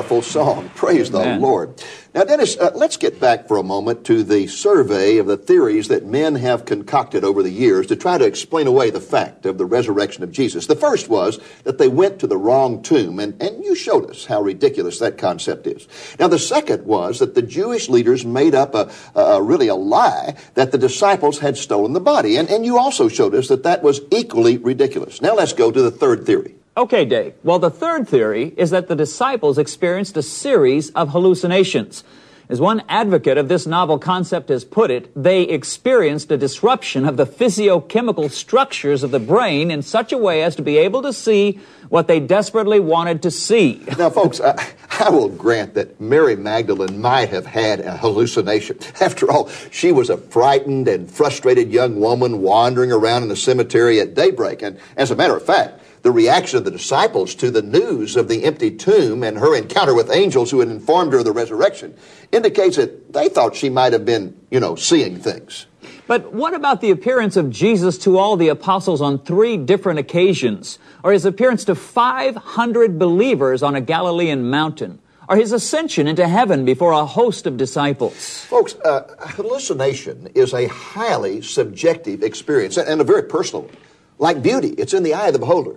powerful 0.04 0.20
song. 0.20 0.68
Praise 0.74 1.08
Amen. 1.14 1.40
the 1.40 1.46
Lord. 1.46 1.82
Now, 2.14 2.24
Dennis, 2.24 2.58
uh, 2.58 2.72
let's 2.74 2.98
get 2.98 3.18
back 3.18 3.48
for 3.48 3.56
a 3.56 3.62
moment 3.62 4.04
to 4.04 4.22
the 4.22 4.46
survey 4.48 5.16
of 5.16 5.26
the 5.26 5.38
theories 5.38 5.88
that 5.88 6.04
men 6.04 6.34
have 6.34 6.66
concocted 6.66 7.24
over 7.24 7.42
the 7.42 7.50
years 7.50 7.86
to 7.86 7.96
try 7.96 8.18
to 8.18 8.24
explain 8.26 8.66
away 8.66 8.90
the 8.90 9.00
fact 9.00 9.46
of 9.46 9.56
the 9.56 9.64
resurrection 9.64 10.22
of 10.22 10.30
Jesus. 10.30 10.66
The 10.66 10.76
first 10.76 11.08
was 11.08 11.40
that 11.62 11.78
they 11.78 11.88
went 11.88 12.18
to 12.18 12.26
the 12.26 12.36
wrong 12.36 12.82
tomb, 12.82 13.18
and, 13.18 13.40
and 13.42 13.64
you 13.64 13.74
showed 13.74 14.10
us 14.10 14.26
how 14.26 14.42
ridiculous 14.42 14.98
that 14.98 15.16
concept 15.16 15.66
is. 15.66 15.88
Now, 16.20 16.28
the 16.28 16.38
second 16.38 16.84
was 16.84 17.20
that 17.20 17.34
the 17.34 17.42
Jewish 17.42 17.88
leaders 17.88 18.26
made 18.26 18.54
up 18.54 18.74
a, 18.74 18.92
a 19.18 19.42
really 19.42 19.68
a 19.68 19.74
lie 19.74 20.36
that 20.52 20.70
the 20.70 20.78
disciples 20.78 21.38
had 21.38 21.56
stolen 21.56 21.94
the 21.94 22.00
body, 22.00 22.36
and, 22.36 22.50
and 22.50 22.66
you 22.66 22.78
also 22.78 23.08
showed 23.08 23.34
us 23.34 23.48
that 23.48 23.62
that 23.62 23.82
was 23.82 24.02
equally 24.10 24.58
ridiculous. 24.58 25.22
Now, 25.22 25.34
let's 25.34 25.54
go 25.54 25.72
to 25.72 25.82
the 25.82 25.90
third 25.90 26.26
theory. 26.26 26.56
Okay, 26.76 27.04
Dave. 27.04 27.34
Well, 27.44 27.60
the 27.60 27.70
third 27.70 28.08
theory 28.08 28.52
is 28.56 28.70
that 28.70 28.88
the 28.88 28.96
disciples 28.96 29.58
experienced 29.58 30.16
a 30.16 30.22
series 30.22 30.90
of 30.90 31.10
hallucinations. 31.10 32.02
As 32.48 32.60
one 32.60 32.82
advocate 32.88 33.38
of 33.38 33.48
this 33.48 33.64
novel 33.64 33.98
concept 33.98 34.48
has 34.48 34.64
put 34.64 34.90
it, 34.90 35.10
they 35.14 35.42
experienced 35.44 36.32
a 36.32 36.36
disruption 36.36 37.06
of 37.06 37.16
the 37.16 37.26
physiochemical 37.26 38.28
structures 38.28 39.04
of 39.04 39.12
the 39.12 39.20
brain 39.20 39.70
in 39.70 39.82
such 39.82 40.12
a 40.12 40.18
way 40.18 40.42
as 40.42 40.56
to 40.56 40.62
be 40.62 40.76
able 40.76 41.00
to 41.02 41.12
see 41.12 41.60
what 41.90 42.08
they 42.08 42.18
desperately 42.18 42.80
wanted 42.80 43.22
to 43.22 43.30
see. 43.30 43.80
Now, 43.98 44.10
folks, 44.10 44.40
I, 44.40 44.72
I 44.90 45.10
will 45.10 45.28
grant 45.28 45.74
that 45.74 46.00
Mary 46.00 46.34
Magdalene 46.34 47.00
might 47.00 47.28
have 47.28 47.46
had 47.46 47.80
a 47.80 47.96
hallucination. 47.96 48.78
After 49.00 49.30
all, 49.30 49.48
she 49.70 49.92
was 49.92 50.10
a 50.10 50.16
frightened 50.16 50.88
and 50.88 51.08
frustrated 51.08 51.72
young 51.72 52.00
woman 52.00 52.42
wandering 52.42 52.90
around 52.90 53.22
in 53.22 53.28
the 53.28 53.36
cemetery 53.36 54.00
at 54.00 54.14
daybreak. 54.14 54.60
And 54.60 54.78
as 54.96 55.12
a 55.12 55.16
matter 55.16 55.36
of 55.36 55.46
fact, 55.46 55.80
the 56.04 56.12
reaction 56.12 56.58
of 56.58 56.66
the 56.66 56.70
disciples 56.70 57.34
to 57.34 57.50
the 57.50 57.62
news 57.62 58.14
of 58.14 58.28
the 58.28 58.44
empty 58.44 58.70
tomb 58.70 59.22
and 59.22 59.38
her 59.38 59.56
encounter 59.56 59.94
with 59.94 60.10
angels 60.10 60.50
who 60.50 60.60
had 60.60 60.68
informed 60.68 61.14
her 61.14 61.20
of 61.20 61.24
the 61.24 61.32
resurrection 61.32 61.96
indicates 62.30 62.76
that 62.76 63.14
they 63.14 63.30
thought 63.30 63.56
she 63.56 63.70
might 63.70 63.94
have 63.94 64.04
been, 64.04 64.38
you 64.50 64.60
know, 64.60 64.76
seeing 64.76 65.18
things. 65.18 65.64
But 66.06 66.34
what 66.34 66.52
about 66.52 66.82
the 66.82 66.90
appearance 66.90 67.36
of 67.36 67.48
Jesus 67.48 67.96
to 67.98 68.18
all 68.18 68.36
the 68.36 68.48
apostles 68.48 69.00
on 69.00 69.18
three 69.18 69.56
different 69.56 69.98
occasions? 69.98 70.78
Or 71.02 71.12
his 71.12 71.24
appearance 71.24 71.64
to 71.64 71.74
500 71.74 72.98
believers 72.98 73.62
on 73.62 73.74
a 73.74 73.80
Galilean 73.80 74.50
mountain? 74.50 74.98
Or 75.26 75.36
his 75.36 75.52
ascension 75.52 76.06
into 76.06 76.28
heaven 76.28 76.66
before 76.66 76.92
a 76.92 77.06
host 77.06 77.46
of 77.46 77.56
disciples? 77.56 78.44
Folks, 78.44 78.74
uh, 78.84 79.04
hallucination 79.20 80.28
is 80.34 80.52
a 80.52 80.66
highly 80.66 81.40
subjective 81.40 82.22
experience 82.22 82.76
and 82.76 83.00
a 83.00 83.04
very 83.04 83.22
personal 83.22 83.62
one. 83.62 83.76
Like 84.18 84.42
beauty, 84.42 84.68
it's 84.76 84.92
in 84.92 85.02
the 85.02 85.14
eye 85.14 85.28
of 85.28 85.32
the 85.32 85.38
beholder. 85.38 85.76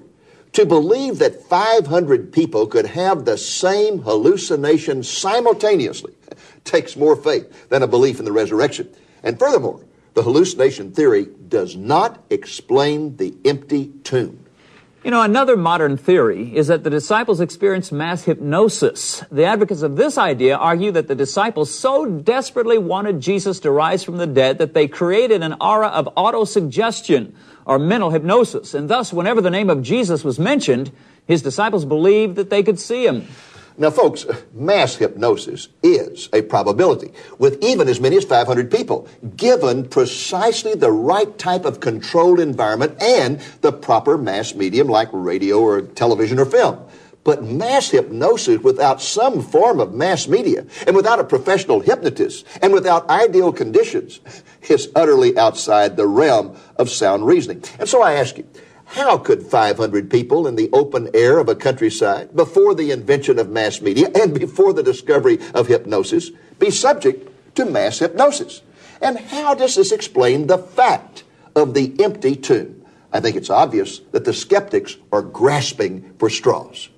To 0.53 0.65
believe 0.65 1.19
that 1.19 1.43
500 1.43 2.31
people 2.31 2.67
could 2.67 2.88
have 2.88 3.25
the 3.25 3.38
same 3.38 3.99
hallucination 3.99 5.03
simultaneously 5.03 6.13
takes 6.63 6.95
more 6.95 7.15
faith 7.15 7.69
than 7.69 7.83
a 7.83 7.88
belief 7.88 8.19
in 8.19 8.25
the 8.25 8.31
resurrection. 8.31 8.89
And 9.23 9.38
furthermore, 9.38 9.81
the 10.13 10.23
hallucination 10.23 10.93
theory 10.93 11.27
does 11.47 11.75
not 11.75 12.23
explain 12.31 13.17
the 13.17 13.36
empty 13.45 13.91
tomb. 14.03 14.46
You 15.08 15.12
know, 15.12 15.22
another 15.22 15.56
modern 15.56 15.96
theory 15.96 16.54
is 16.54 16.67
that 16.67 16.84
the 16.84 16.89
disciples 16.89 17.39
experienced 17.39 17.93
mass 17.93 18.26
hypnosis. 18.26 19.24
The 19.32 19.46
advocates 19.46 19.82
of 19.82 19.96
this 19.96 20.17
idea 20.17 20.58
argue 20.58 20.91
that 20.91 21.08
the 21.08 21.15
disciples 21.15 21.74
so 21.74 22.06
desperately 22.06 22.78
wanted 22.78 23.22
Jesus 23.22 23.62
to 23.62 23.72
rise 23.72 24.04
from 24.04 24.17
the 24.17 24.28
dead 24.28 24.58
that 24.58 24.74
they 24.74 24.86
created 24.86 25.43
an 25.43 25.56
aura 25.62 25.88
of 25.88 26.10
autosuggestion 26.17 27.32
or 27.65 27.80
mental 27.80 28.10
hypnosis. 28.10 28.74
And 28.74 28.89
thus, 28.89 29.13
whenever 29.13 29.39
the 29.39 29.50
name 29.50 29.70
of 29.70 29.82
Jesus 29.82 30.26
was 30.26 30.39
mentioned, 30.39 30.91
his 31.26 31.41
disciples 31.41 31.86
believed 31.86 32.36
that 32.36 32.50
they 32.50 32.62
could 32.62 32.78
see 32.78 33.08
him. 33.08 33.30
Now, 33.80 33.92
folks, 33.92 34.26
mass 34.54 34.96
hypnosis 34.96 35.68
is 35.84 36.30
a 36.34 36.42
probability 36.42 37.12
with 37.38 37.63
even 37.63 37.88
as 37.88 38.00
many 38.00 38.18
as 38.18 38.26
500 38.26 38.72
people, 38.72 39.08
given 39.36 39.88
precisely 39.88 40.74
the 40.74 40.92
right 40.92 41.38
type 41.38 41.63
of 41.63 41.80
controlled 41.80 42.40
environment 42.40 43.00
and 43.00 43.40
the 43.62 43.72
proper 43.72 44.18
mass 44.18 44.56
medium 44.56 44.88
like 44.88 45.10
radio 45.12 45.60
or 45.60 45.82
television 45.82 46.40
or 46.40 46.46
film. 46.46 46.84
But 47.24 47.44
mass 47.44 47.92
hypnosis 47.92 48.63
without 48.63 49.00
some 49.00 49.44
form 49.44 49.80
of 49.80 49.94
mass 49.94 50.28
media 50.28 50.66
and 50.88 50.96
without 50.96 51.20
a 51.20 51.24
professional 51.24 51.82
hypnotist 51.82 52.48
and 52.63 52.74
without 52.74 53.08
ideal 53.10 53.52
conditions 53.52 54.22
is 54.70 54.90
utterly 54.96 55.38
outside 55.38 55.98
the 55.98 56.08
realm 56.08 56.58
of 56.78 56.90
sound 56.90 57.28
reasoning. 57.28 57.63
And 57.78 57.88
so 57.88 58.02
I 58.02 58.13
ask 58.13 58.38
you, 58.38 58.48
how 58.88 59.17
could 59.17 59.43
500 59.43 60.10
people 60.10 60.47
in 60.47 60.56
the 60.56 60.69
open 60.71 61.10
air 61.13 61.39
of 61.39 61.50
a 61.50 61.56
countryside, 61.56 62.36
before 62.36 62.73
the 62.73 62.91
invention 62.91 63.38
of 63.38 63.50
mass 63.50 63.82
media 63.82 64.10
and 64.15 64.34
before 64.34 64.73
the 64.73 64.84
discovery 64.84 65.39
of 65.54 65.67
hypnosis, 65.67 66.32
be 66.58 66.71
subject 66.71 67.30
to 67.56 67.65
mass 67.65 68.00
hypnosis? 68.00 68.62
And 69.02 69.19
how 69.19 69.54
does 69.54 69.76
this 69.76 69.91
explain 69.91 70.47
the 70.47 70.58
fact 70.58 71.23
of 71.56 71.73
the 71.73 71.95
empty 72.04 72.36
tomb? 72.36 72.86
I 73.12 73.19
think 73.19 73.36
it's 73.36 73.50
obvious 73.50 74.00
that 74.12 74.26
the 74.26 74.34
skeptics 74.34 74.97
are 75.12 75.21
grasping 75.21 76.13
for 76.17 76.30
straws. 76.30 76.89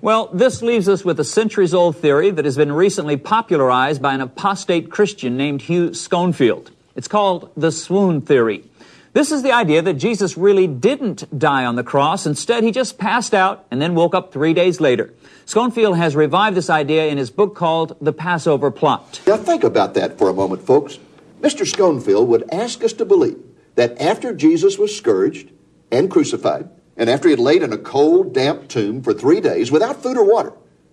Well, 0.00 0.28
this 0.32 0.62
leaves 0.62 0.88
us 0.88 1.04
with 1.04 1.20
a 1.20 1.24
centuries 1.24 1.74
old 1.74 1.96
theory 1.96 2.30
that 2.30 2.44
has 2.44 2.56
been 2.56 2.72
recently 2.72 3.16
popularized 3.16 4.00
by 4.00 4.14
an 4.14 4.20
apostate 4.20 4.90
Christian 4.90 5.36
named 5.36 5.62
Hugh 5.62 5.90
Schonfield. 5.90 6.70
It's 6.96 7.08
called 7.08 7.50
the 7.56 7.70
swoon 7.70 8.22
theory. 8.22 8.69
This 9.12 9.32
is 9.32 9.42
the 9.42 9.50
idea 9.50 9.82
that 9.82 9.94
Jesus 9.94 10.36
really 10.36 10.68
didn't 10.68 11.36
die 11.36 11.64
on 11.64 11.74
the 11.74 11.82
cross. 11.82 12.26
Instead, 12.26 12.62
he 12.62 12.70
just 12.70 12.96
passed 12.96 13.34
out 13.34 13.66
and 13.68 13.82
then 13.82 13.96
woke 13.96 14.14
up 14.14 14.32
three 14.32 14.54
days 14.54 14.80
later. 14.80 15.12
Schonfield 15.46 15.96
has 15.96 16.14
revived 16.14 16.56
this 16.56 16.70
idea 16.70 17.08
in 17.08 17.18
his 17.18 17.28
book 17.28 17.56
called 17.56 17.96
The 18.00 18.12
Passover 18.12 18.70
Plot. 18.70 19.20
Now, 19.26 19.36
think 19.36 19.64
about 19.64 19.94
that 19.94 20.16
for 20.16 20.28
a 20.28 20.32
moment, 20.32 20.62
folks. 20.62 21.00
Mr. 21.40 21.66
Schonfield 21.66 22.28
would 22.28 22.48
ask 22.52 22.84
us 22.84 22.92
to 22.92 23.04
believe 23.04 23.42
that 23.74 24.00
after 24.00 24.32
Jesus 24.32 24.78
was 24.78 24.96
scourged 24.96 25.50
and 25.90 26.08
crucified, 26.08 26.68
and 26.96 27.10
after 27.10 27.28
he 27.28 27.32
had 27.32 27.40
laid 27.40 27.64
in 27.64 27.72
a 27.72 27.78
cold, 27.78 28.32
damp 28.32 28.68
tomb 28.68 29.02
for 29.02 29.12
three 29.12 29.40
days 29.40 29.72
without 29.72 30.04
food 30.04 30.18
or 30.18 30.24
water, 30.24 30.52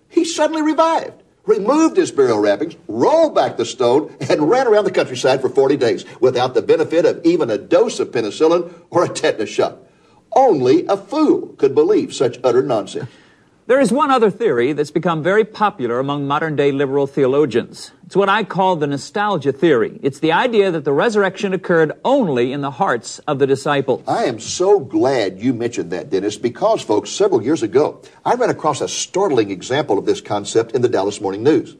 he 0.09 0.25
suddenly 0.25 0.63
revived, 0.63 1.21
removed 1.47 1.97
his 1.97 2.11
burial 2.11 2.39
wrappings, 2.39 2.75
rolled 2.87 3.33
back 3.33 3.57
the 3.57 3.65
stone, 3.65 4.15
and 4.29 4.49
ran 4.49 4.67
around 4.67 4.83
the 4.83 4.91
countryside 4.91 5.41
for 5.41 5.49
40 5.49 5.77
days 5.77 6.05
without 6.19 6.53
the 6.53 6.61
benefit 6.61 7.05
of 7.05 7.25
even 7.25 7.49
a 7.49 7.57
dose 7.57 7.99
of 7.99 8.11
penicillin 8.11 8.71
or 8.91 9.05
a 9.05 9.09
tetanus 9.09 9.49
shot. 9.49 9.79
Only 10.33 10.85
a 10.85 10.97
fool 10.97 11.55
could 11.57 11.73
believe 11.73 12.13
such 12.13 12.37
utter 12.43 12.61
nonsense. 12.61 13.09
There 13.67 13.81
is 13.81 13.91
one 13.91 14.11
other 14.11 14.31
theory 14.31 14.71
that's 14.71 14.91
become 14.91 15.21
very 15.21 15.43
popular 15.43 15.99
among 15.99 16.25
modern 16.25 16.55
day 16.55 16.71
liberal 16.71 17.05
theologians. 17.05 17.91
It's 18.05 18.15
what 18.15 18.29
I 18.29 18.45
call 18.45 18.77
the 18.77 18.87
nostalgia 18.87 19.51
theory. 19.51 19.99
It's 20.01 20.19
the 20.19 20.31
idea 20.31 20.71
that 20.71 20.85
the 20.85 20.93
resurrection 20.93 21.51
occurred 21.51 21.91
only 22.05 22.53
in 22.53 22.61
the 22.61 22.71
hearts 22.71 23.19
of 23.27 23.39
the 23.39 23.45
disciples. 23.45 24.03
I 24.07 24.23
am 24.23 24.39
so 24.39 24.79
glad 24.79 25.41
you 25.41 25.53
mentioned 25.53 25.91
that, 25.91 26.09
Dennis, 26.09 26.37
because, 26.37 26.81
folks, 26.81 27.09
several 27.09 27.43
years 27.43 27.61
ago, 27.61 28.01
I 28.23 28.35
ran 28.35 28.49
across 28.49 28.79
a 28.79 28.87
startling 28.87 29.51
example 29.51 29.97
of 29.97 30.05
this 30.05 30.21
concept 30.21 30.71
in 30.71 30.81
the 30.81 30.87
Dallas 30.87 31.19
Morning 31.19 31.43
News. 31.43 31.75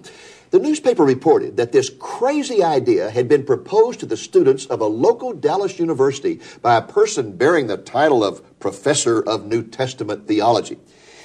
The 0.52 0.60
newspaper 0.60 1.06
reported 1.06 1.56
that 1.56 1.71
this 1.71 1.89
crazy 2.00 2.65
idea 2.65 3.12
had 3.12 3.30
been 3.30 3.45
proposed 3.45 4.02
to 4.02 4.06
the 4.06 4.17
students 4.17 4.65
of 4.65 4.82
a 4.82 4.88
local 4.88 5.32
Dallas 5.32 5.80
university 5.80 6.41
by 6.62 6.76
a 6.76 6.82
person 6.82 7.38
bearing 7.38 7.67
the 7.67 7.78
title 7.78 8.26
of 8.26 8.60
Professor 8.60 9.21
of 9.21 9.45
New 9.45 9.63
Testament 9.63 10.28
Theology. 10.28 10.80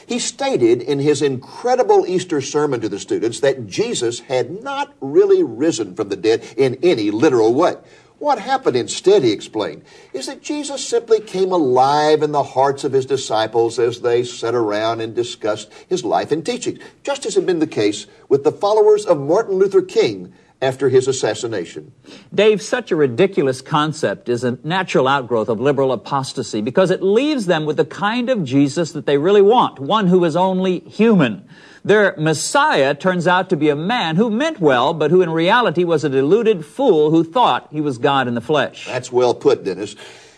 He 0.07 0.19
stated 0.19 0.83
in 0.83 0.99
his 0.99 1.23
incredible 1.23 2.07
Easter 2.07 2.41
sermon 2.41 2.81
to 2.81 2.89
the 2.89 2.99
students 2.99 3.41
that 3.41 3.67
Jesus 3.67 4.21
had 4.21 4.63
not 4.63 4.95
really 5.01 5.43
risen 5.43 5.95
from 5.95 6.09
the 6.09 6.17
dead 6.17 6.45
in 6.57 6.79
any 6.83 7.11
literal 7.11 7.55
way. 7.55 7.77
What 8.19 8.39
happened 8.39 8.77
instead, 8.77 9.25
he 9.25 9.33
explained, 9.33 9.83
is 10.13 10.27
that 10.27 10.43
Jesus 10.43 10.87
simply 10.87 11.19
came 11.19 11.51
alive 11.51 12.23
in 12.23 12.31
the 12.31 12.45
hearts 12.45 12.85
of 12.85 12.93
his 12.93 13.05
disciples 13.05 13.81
as 13.81 14.01
they 14.01 14.23
sat 14.23 14.55
around 14.55 15.01
and 15.01 15.13
discussed 15.13 15.73
his 15.89 16.05
life 16.05 16.31
and 16.31 16.47
teachings, 16.47 16.79
just 17.03 17.27
as 17.27 17.35
had 17.35 17.47
been 17.47 17.59
the 17.59 17.67
case 17.67 18.07
with 18.29 18.45
the 18.45 18.53
followers 18.53 19.05
of 19.07 19.19
Martin 19.19 19.57
Luther 19.57 19.83
King 19.83 20.33
after 20.63 20.89
his 20.89 21.09
assassination. 21.09 21.93
Dave, 22.33 22.63
such 22.63 22.93
a 22.93 22.97
ridiculous 22.97 23.61
concept 23.61 24.29
is 24.29 24.45
a 24.45 24.59
natural 24.63 25.09
outgrowth 25.09 25.49
of 25.49 25.61
liberal 25.61 25.93
apostasy 25.93 26.63
because 26.63 26.93
it 26.93 27.03
leaves 27.03 27.47
them 27.47 27.67
with 27.67 27.77
the 27.77 27.85
kind 27.85 28.31
of 28.31 28.45
Jesus 28.45 28.93
that 28.93 29.05
they 29.05 29.19
really 29.19 29.43
want, 29.43 29.81
one 29.81 30.07
who 30.07 30.25
is 30.25 30.37
only 30.37 30.79
human. 30.81 31.47
Their 31.85 32.15
Messiah 32.17 32.95
turns 32.95 33.27
out 33.27 33.51
to 33.51 33.57
be 33.57 33.69
a 33.69 33.77
man 33.77 34.15
who 34.15 34.31
meant 34.31 34.61
well, 34.61 34.95
but 34.95 35.11
who 35.11 35.21
in 35.21 35.31
reality 35.31 35.83
was 35.83 36.05
a 36.05 36.09
deluded 36.09 36.65
fool 36.65 37.11
who 37.11 37.25
thought 37.25 37.69
he 37.73 37.81
was 37.81 37.99
God 37.99 38.29
in 38.29 38.35
the 38.35 38.41
flesh. 38.41 38.87
That's 38.87 39.11
well 39.11 39.35
put, 39.35 39.65
Dennis. 39.65 39.97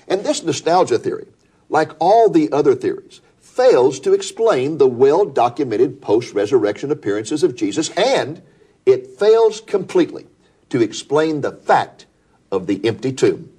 And 0.08 0.24
this 0.24 0.42
nostalgia 0.42 0.98
theory, 0.98 1.26
like 1.68 1.92
all 1.98 2.30
the 2.30 2.50
other 2.50 2.74
theories, 2.74 3.20
fails 3.40 4.00
to 4.00 4.14
explain 4.14 4.78
the 4.78 4.88
well 4.88 5.26
documented 5.26 6.00
post 6.00 6.32
resurrection 6.32 6.90
appearances 6.90 7.42
of 7.42 7.54
Jesus, 7.54 7.90
and 7.90 8.42
it 8.86 9.18
fails 9.18 9.60
completely 9.60 10.26
to 10.70 10.80
explain 10.80 11.40
the 11.40 11.52
fact 11.52 12.06
of 12.50 12.66
the 12.66 12.84
empty 12.86 13.12
tomb. 13.12 13.50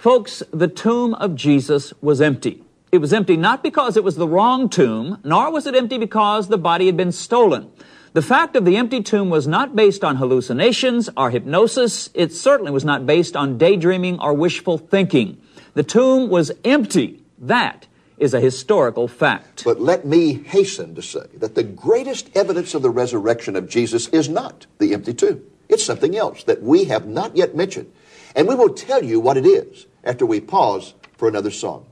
Folks, 0.00 0.42
the 0.52 0.68
tomb 0.68 1.14
of 1.14 1.34
Jesus 1.34 1.92
was 2.00 2.20
empty. 2.20 2.62
It 2.92 2.98
was 2.98 3.12
empty 3.12 3.36
not 3.36 3.62
because 3.62 3.96
it 3.96 4.04
was 4.04 4.16
the 4.16 4.28
wrong 4.28 4.68
tomb, 4.68 5.18
nor 5.24 5.50
was 5.50 5.66
it 5.66 5.74
empty 5.74 5.98
because 5.98 6.48
the 6.48 6.56
body 6.56 6.86
had 6.86 6.96
been 6.96 7.12
stolen. 7.12 7.70
The 8.12 8.22
fact 8.22 8.56
of 8.56 8.64
the 8.64 8.76
empty 8.76 9.02
tomb 9.02 9.28
was 9.28 9.46
not 9.46 9.76
based 9.76 10.02
on 10.02 10.16
hallucinations 10.16 11.10
or 11.16 11.30
hypnosis. 11.30 12.08
It 12.14 12.32
certainly 12.32 12.72
was 12.72 12.84
not 12.84 13.06
based 13.06 13.36
on 13.36 13.58
daydreaming 13.58 14.20
or 14.20 14.32
wishful 14.32 14.78
thinking. 14.78 15.42
The 15.74 15.82
tomb 15.82 16.30
was 16.30 16.50
empty. 16.64 17.22
That 17.38 17.87
is 18.18 18.34
a 18.34 18.40
historical 18.40 19.08
fact. 19.08 19.64
But 19.64 19.80
let 19.80 20.04
me 20.04 20.34
hasten 20.34 20.94
to 20.94 21.02
say 21.02 21.26
that 21.34 21.54
the 21.54 21.62
greatest 21.62 22.30
evidence 22.36 22.74
of 22.74 22.82
the 22.82 22.90
resurrection 22.90 23.56
of 23.56 23.68
Jesus 23.68 24.08
is 24.08 24.28
not 24.28 24.66
the 24.78 24.94
empty 24.94 25.14
tomb. 25.14 25.42
It's 25.68 25.84
something 25.84 26.16
else 26.16 26.44
that 26.44 26.62
we 26.62 26.84
have 26.84 27.06
not 27.06 27.36
yet 27.36 27.54
mentioned. 27.54 27.92
And 28.34 28.48
we 28.48 28.54
will 28.54 28.74
tell 28.74 29.04
you 29.04 29.20
what 29.20 29.36
it 29.36 29.46
is 29.46 29.86
after 30.04 30.24
we 30.24 30.40
pause 30.40 30.94
for 31.16 31.28
another 31.28 31.50
song. 31.50 31.86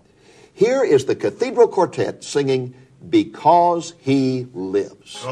Here 0.52 0.82
is 0.82 1.04
the 1.04 1.16
Cathedral 1.16 1.68
Quartet 1.68 2.24
singing 2.24 2.74
Because 3.08 3.94
He 3.98 4.46
Lives. 4.54 5.22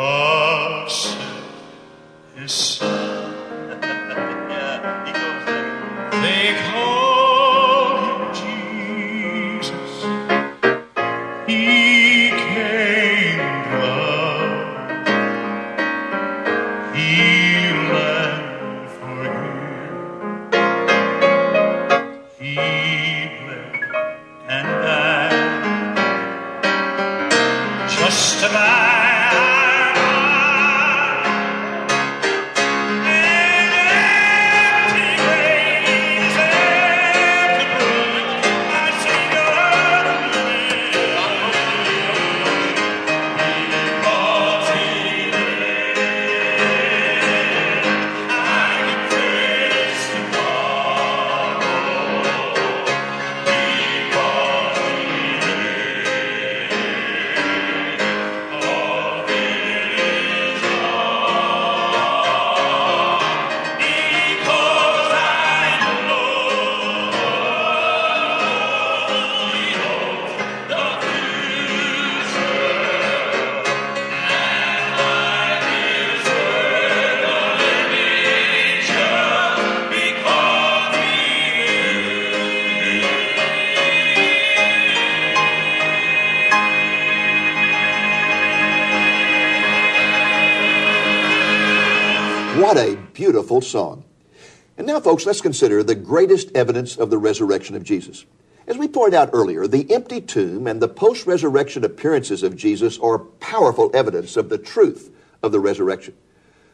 Folks, 95.15 95.27
let's 95.27 95.41
consider 95.41 95.81
the 95.85 95.95
greatest 95.95 96.51
evidence 96.57 96.97
of 96.97 97.09
the 97.09 97.19
resurrection 97.19 97.77
of 97.77 97.85
Jesus. 97.85 98.25
As 98.67 98.77
we 98.77 98.89
pointed 98.89 99.15
out 99.15 99.31
earlier, 99.33 99.69
the 99.69 99.89
empty 99.95 100.21
tomb 100.21 100.67
and 100.67 100.83
the 100.83 100.89
post 100.89 101.25
resurrection 101.25 101.85
appearances 101.85 102.43
of 102.43 102.57
Jesus 102.57 102.99
are 102.99 103.21
powerful 103.21 103.93
evidence 103.95 104.37
of 104.37 104.49
the 104.49 104.59
truth 104.59 105.15
of 105.41 105.53
the 105.53 105.61
resurrection. 105.61 106.15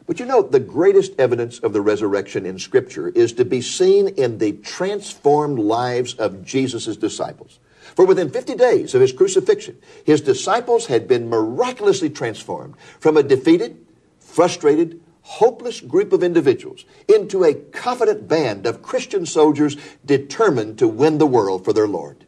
But 0.07 0.19
you 0.19 0.25
know, 0.25 0.41
the 0.41 0.59
greatest 0.59 1.11
evidence 1.19 1.59
of 1.59 1.71
the 1.71 1.81
resurrection 1.81 2.47
in 2.47 2.57
Scripture 2.57 3.09
is 3.09 3.31
to 3.33 3.45
be 3.45 3.61
seen 3.61 4.07
in 4.07 4.39
the 4.39 4.53
transformed 4.53 5.59
lives 5.59 6.15
of 6.15 6.43
Jesus' 6.43 6.97
disciples. 6.97 7.59
For 7.95 8.05
within 8.05 8.31
50 8.31 8.55
days 8.55 8.95
of 8.95 9.01
his 9.01 9.13
crucifixion, 9.13 9.77
his 10.03 10.19
disciples 10.19 10.87
had 10.87 11.07
been 11.07 11.29
miraculously 11.29 12.09
transformed 12.09 12.73
from 12.99 13.17
a 13.17 13.21
defeated, 13.21 13.85
frustrated, 14.19 14.99
hopeless 15.21 15.79
group 15.81 16.13
of 16.13 16.23
individuals 16.23 16.85
into 17.07 17.43
a 17.43 17.53
confident 17.53 18.27
band 18.27 18.65
of 18.65 18.81
Christian 18.81 19.25
soldiers 19.25 19.77
determined 20.05 20.79
to 20.79 20.87
win 20.87 21.17
the 21.17 21.25
world 21.25 21.63
for 21.63 21.73
their 21.73 21.87
Lord. 21.87 22.25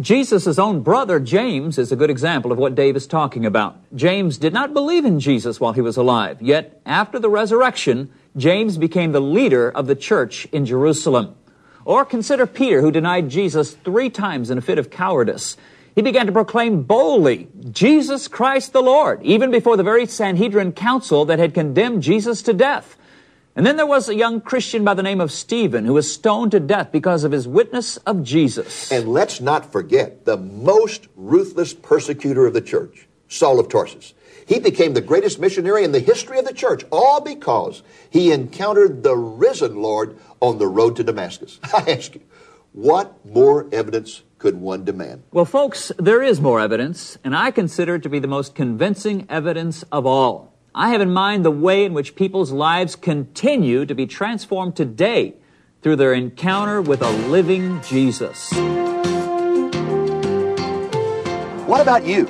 Jesus' 0.00 0.58
own 0.58 0.80
brother, 0.80 1.20
James, 1.20 1.78
is 1.78 1.92
a 1.92 1.96
good 1.96 2.10
example 2.10 2.50
of 2.50 2.58
what 2.58 2.74
Dave 2.74 2.96
is 2.96 3.06
talking 3.06 3.46
about. 3.46 3.76
James 3.94 4.38
did 4.38 4.52
not 4.52 4.74
believe 4.74 5.04
in 5.04 5.20
Jesus 5.20 5.60
while 5.60 5.72
he 5.72 5.80
was 5.80 5.96
alive, 5.96 6.42
yet 6.42 6.80
after 6.84 7.20
the 7.20 7.30
resurrection, 7.30 8.10
James 8.36 8.76
became 8.76 9.12
the 9.12 9.20
leader 9.20 9.70
of 9.70 9.86
the 9.86 9.94
church 9.94 10.46
in 10.50 10.66
Jerusalem. 10.66 11.36
Or 11.84 12.04
consider 12.04 12.44
Peter, 12.44 12.80
who 12.80 12.90
denied 12.90 13.28
Jesus 13.28 13.74
three 13.74 14.10
times 14.10 14.50
in 14.50 14.58
a 14.58 14.62
fit 14.62 14.78
of 14.78 14.90
cowardice. 14.90 15.56
He 15.94 16.02
began 16.02 16.26
to 16.26 16.32
proclaim 16.32 16.82
boldly, 16.82 17.48
Jesus 17.70 18.26
Christ 18.26 18.72
the 18.72 18.82
Lord, 18.82 19.22
even 19.22 19.50
before 19.50 19.76
the 19.76 19.84
very 19.84 20.06
Sanhedrin 20.06 20.72
council 20.72 21.24
that 21.26 21.38
had 21.38 21.54
condemned 21.54 22.02
Jesus 22.02 22.42
to 22.42 22.52
death. 22.52 22.96
And 23.56 23.64
then 23.64 23.76
there 23.76 23.86
was 23.86 24.08
a 24.08 24.16
young 24.16 24.40
Christian 24.40 24.82
by 24.82 24.94
the 24.94 25.02
name 25.04 25.20
of 25.20 25.30
Stephen 25.30 25.84
who 25.84 25.92
was 25.92 26.12
stoned 26.12 26.50
to 26.50 26.60
death 26.60 26.90
because 26.90 27.22
of 27.22 27.30
his 27.30 27.46
witness 27.46 27.96
of 27.98 28.24
Jesus. 28.24 28.90
And 28.90 29.12
let's 29.12 29.40
not 29.40 29.70
forget 29.70 30.24
the 30.24 30.36
most 30.36 31.06
ruthless 31.14 31.72
persecutor 31.72 32.46
of 32.46 32.54
the 32.54 32.60
church, 32.60 33.06
Saul 33.28 33.60
of 33.60 33.68
Tarsus. 33.68 34.14
He 34.46 34.58
became 34.58 34.94
the 34.94 35.00
greatest 35.00 35.38
missionary 35.38 35.84
in 35.84 35.92
the 35.92 36.00
history 36.00 36.38
of 36.40 36.44
the 36.44 36.52
church, 36.52 36.84
all 36.90 37.20
because 37.20 37.84
he 38.10 38.32
encountered 38.32 39.04
the 39.04 39.16
risen 39.16 39.80
Lord 39.80 40.18
on 40.40 40.58
the 40.58 40.66
road 40.66 40.96
to 40.96 41.04
Damascus. 41.04 41.60
I 41.72 41.92
ask 41.92 42.16
you, 42.16 42.22
what 42.72 43.24
more 43.24 43.68
evidence 43.72 44.22
could 44.44 44.60
one 44.60 44.84
demand? 44.84 45.22
Well, 45.32 45.46
folks, 45.46 45.90
there 45.98 46.22
is 46.22 46.38
more 46.38 46.60
evidence, 46.60 47.16
and 47.24 47.34
I 47.34 47.50
consider 47.50 47.94
it 47.94 48.02
to 48.02 48.10
be 48.10 48.18
the 48.18 48.28
most 48.28 48.54
convincing 48.54 49.26
evidence 49.30 49.84
of 49.90 50.04
all. 50.04 50.52
I 50.74 50.90
have 50.90 51.00
in 51.00 51.10
mind 51.14 51.46
the 51.46 51.50
way 51.50 51.86
in 51.86 51.94
which 51.94 52.14
people's 52.14 52.52
lives 52.52 52.94
continue 52.94 53.86
to 53.86 53.94
be 53.94 54.04
transformed 54.04 54.76
today 54.76 55.36
through 55.80 55.96
their 55.96 56.12
encounter 56.12 56.82
with 56.82 57.00
a 57.00 57.08
living 57.08 57.80
Jesus. 57.80 58.52
What 61.66 61.80
about 61.80 62.04
you? 62.04 62.26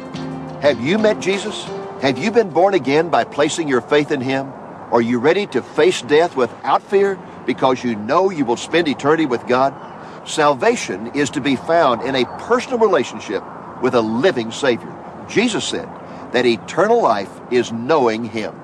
Have 0.62 0.80
you 0.80 0.98
met 0.98 1.18
Jesus? 1.18 1.64
Have 2.00 2.16
you 2.16 2.30
been 2.30 2.50
born 2.50 2.74
again 2.74 3.08
by 3.08 3.24
placing 3.24 3.66
your 3.66 3.80
faith 3.80 4.12
in 4.12 4.20
Him? 4.20 4.52
Are 4.92 5.02
you 5.02 5.18
ready 5.18 5.48
to 5.48 5.62
face 5.62 6.00
death 6.02 6.36
without 6.36 6.80
fear 6.84 7.18
because 7.44 7.82
you 7.82 7.96
know 7.96 8.30
you 8.30 8.44
will 8.44 8.56
spend 8.56 8.86
eternity 8.86 9.26
with 9.26 9.44
God? 9.48 9.74
Salvation 10.26 11.08
is 11.14 11.30
to 11.30 11.40
be 11.40 11.56
found 11.56 12.02
in 12.02 12.14
a 12.14 12.24
personal 12.40 12.78
relationship 12.78 13.42
with 13.82 13.94
a 13.94 14.00
living 14.00 14.50
Savior. 14.50 14.92
Jesus 15.28 15.64
said, 15.64 15.88
that 16.34 16.44
eternal 16.44 17.00
life 17.00 17.30
is 17.52 17.70
knowing 17.70 18.24
Him. 18.24 18.54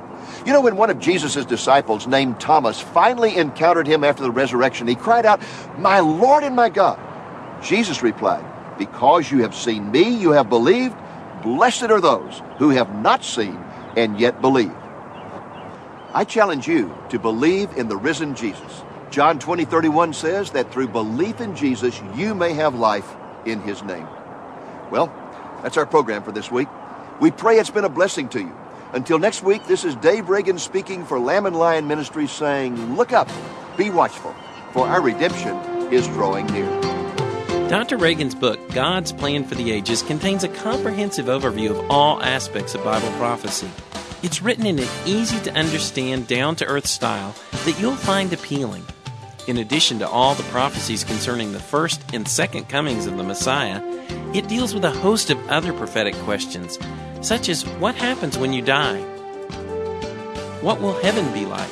You 0.45 0.53
know, 0.53 0.61
when 0.61 0.77
one 0.77 0.91
of 0.91 0.99
Jesus' 0.99 1.45
disciples 1.45 2.07
named 2.07 2.41
Thomas 2.41 2.81
finally 2.81 3.37
encountered 3.37 3.87
him 3.87 4.05
after 4.05 4.23
the 4.23 4.31
resurrection, 4.31 4.87
he 4.87 4.95
cried 4.95 5.27
out, 5.27 5.41
My 5.79 6.01
Lord 6.01 6.45
and 6.45 6.57
my 6.57 6.69
God. 6.69 6.99
Jesus 7.63 8.03
replied, 8.03 8.45
Because 8.79 9.31
you 9.31 9.43
have 9.43 9.55
seen 9.55 9.91
me, 9.91 10.17
you 10.17 10.31
have 10.33 10.49
believed. 10.49 10.97
Blessed 11.43 11.85
are 11.85 12.01
those 12.01 12.43
who 12.59 12.71
have 12.71 12.95
not 13.03 13.23
seen 13.23 13.57
and 13.97 14.19
yet 14.19 14.41
believe. 14.41 14.75
I 16.13 16.25
challenge 16.25 16.67
you 16.67 16.95
to 17.11 17.19
believe 17.19 17.71
in 17.77 17.89
the 17.89 17.97
risen 17.97 18.35
Jesus. 18.35 18.83
John 19.11 19.41
20, 19.41 19.65
31 19.65 20.13
says 20.13 20.53
that 20.53 20.73
through 20.73 20.89
belief 20.89 21.41
in 21.41 21.57
Jesus, 21.57 22.01
you 22.15 22.33
may 22.33 22.53
have 22.53 22.77
life 22.77 23.13
in 23.45 23.61
his 23.61 23.83
name. 23.83 24.07
Well, 24.91 25.13
that's 25.63 25.77
our 25.77 25.87
program 25.87 26.23
for 26.23 26.31
this 26.31 26.51
week. 26.51 26.69
We 27.21 27.33
pray 27.33 27.59
it's 27.59 27.71
been 27.71 27.85
a 27.85 27.89
blessing 27.89 28.29
to 28.31 28.41
you. 28.41 28.57
Until 28.93 29.19
next 29.19 29.43
week, 29.43 29.67
this 29.67 29.85
is 29.85 29.97
Dave 29.97 30.29
Reagan 30.29 30.59
speaking 30.59 31.05
for 31.05 31.19
Lamb 31.19 31.47
and 31.47 31.57
Lion 31.57 31.89
Ministries 31.89 32.31
saying, 32.31 32.97
Look 32.97 33.13
up, 33.13 33.29
be 33.77 33.91
watchful, 33.91 34.35
for 34.73 34.87
our 34.87 35.01
redemption 35.01 35.57
is 35.93 36.07
drawing 36.09 36.47
near. 36.47 36.69
Dr. 37.69 37.97
Reagan's 37.97 38.37
book, 38.37 38.61
God's 38.73 39.13
Plan 39.13 39.45
for 39.45 39.57
the 39.57 39.73
Ages, 39.73 40.03
contains 40.03 40.45
a 40.45 40.49
comprehensive 40.49 41.27
overview 41.27 41.71
of 41.71 41.91
all 41.91 42.23
aspects 42.23 42.77
of 42.77 42.85
Bible 42.85 43.11
prophecy. 43.13 43.71
It's 44.23 44.41
written 44.41 44.67
in 44.67 44.79
an 44.79 44.89
easy 45.05 45.41
to 45.41 45.55
understand, 45.55 46.29
down 46.29 46.55
to 46.57 46.67
earth 46.67 46.87
style 46.87 47.35
that 47.65 47.81
you'll 47.81 47.97
find 47.97 48.33
appealing. 48.33 48.85
In 49.51 49.59
addition 49.59 49.99
to 49.99 50.09
all 50.09 50.37
the 50.37 50.45
prophecies 50.45 51.03
concerning 51.03 51.51
the 51.51 51.59
first 51.59 52.01
and 52.15 52.29
second 52.29 52.69
comings 52.69 53.07
of 53.07 53.17
the 53.17 53.25
Messiah, 53.25 53.83
it 54.33 54.47
deals 54.47 54.73
with 54.73 54.85
a 54.85 54.93
host 54.93 55.29
of 55.29 55.49
other 55.49 55.73
prophetic 55.73 56.15
questions, 56.19 56.79
such 57.21 57.49
as 57.49 57.67
what 57.81 57.97
happens 57.97 58.39
when 58.39 58.53
you 58.53 58.63
die? 58.63 59.01
What 60.61 60.81
will 60.81 60.93
heaven 61.03 61.35
be 61.35 61.47
like? 61.47 61.69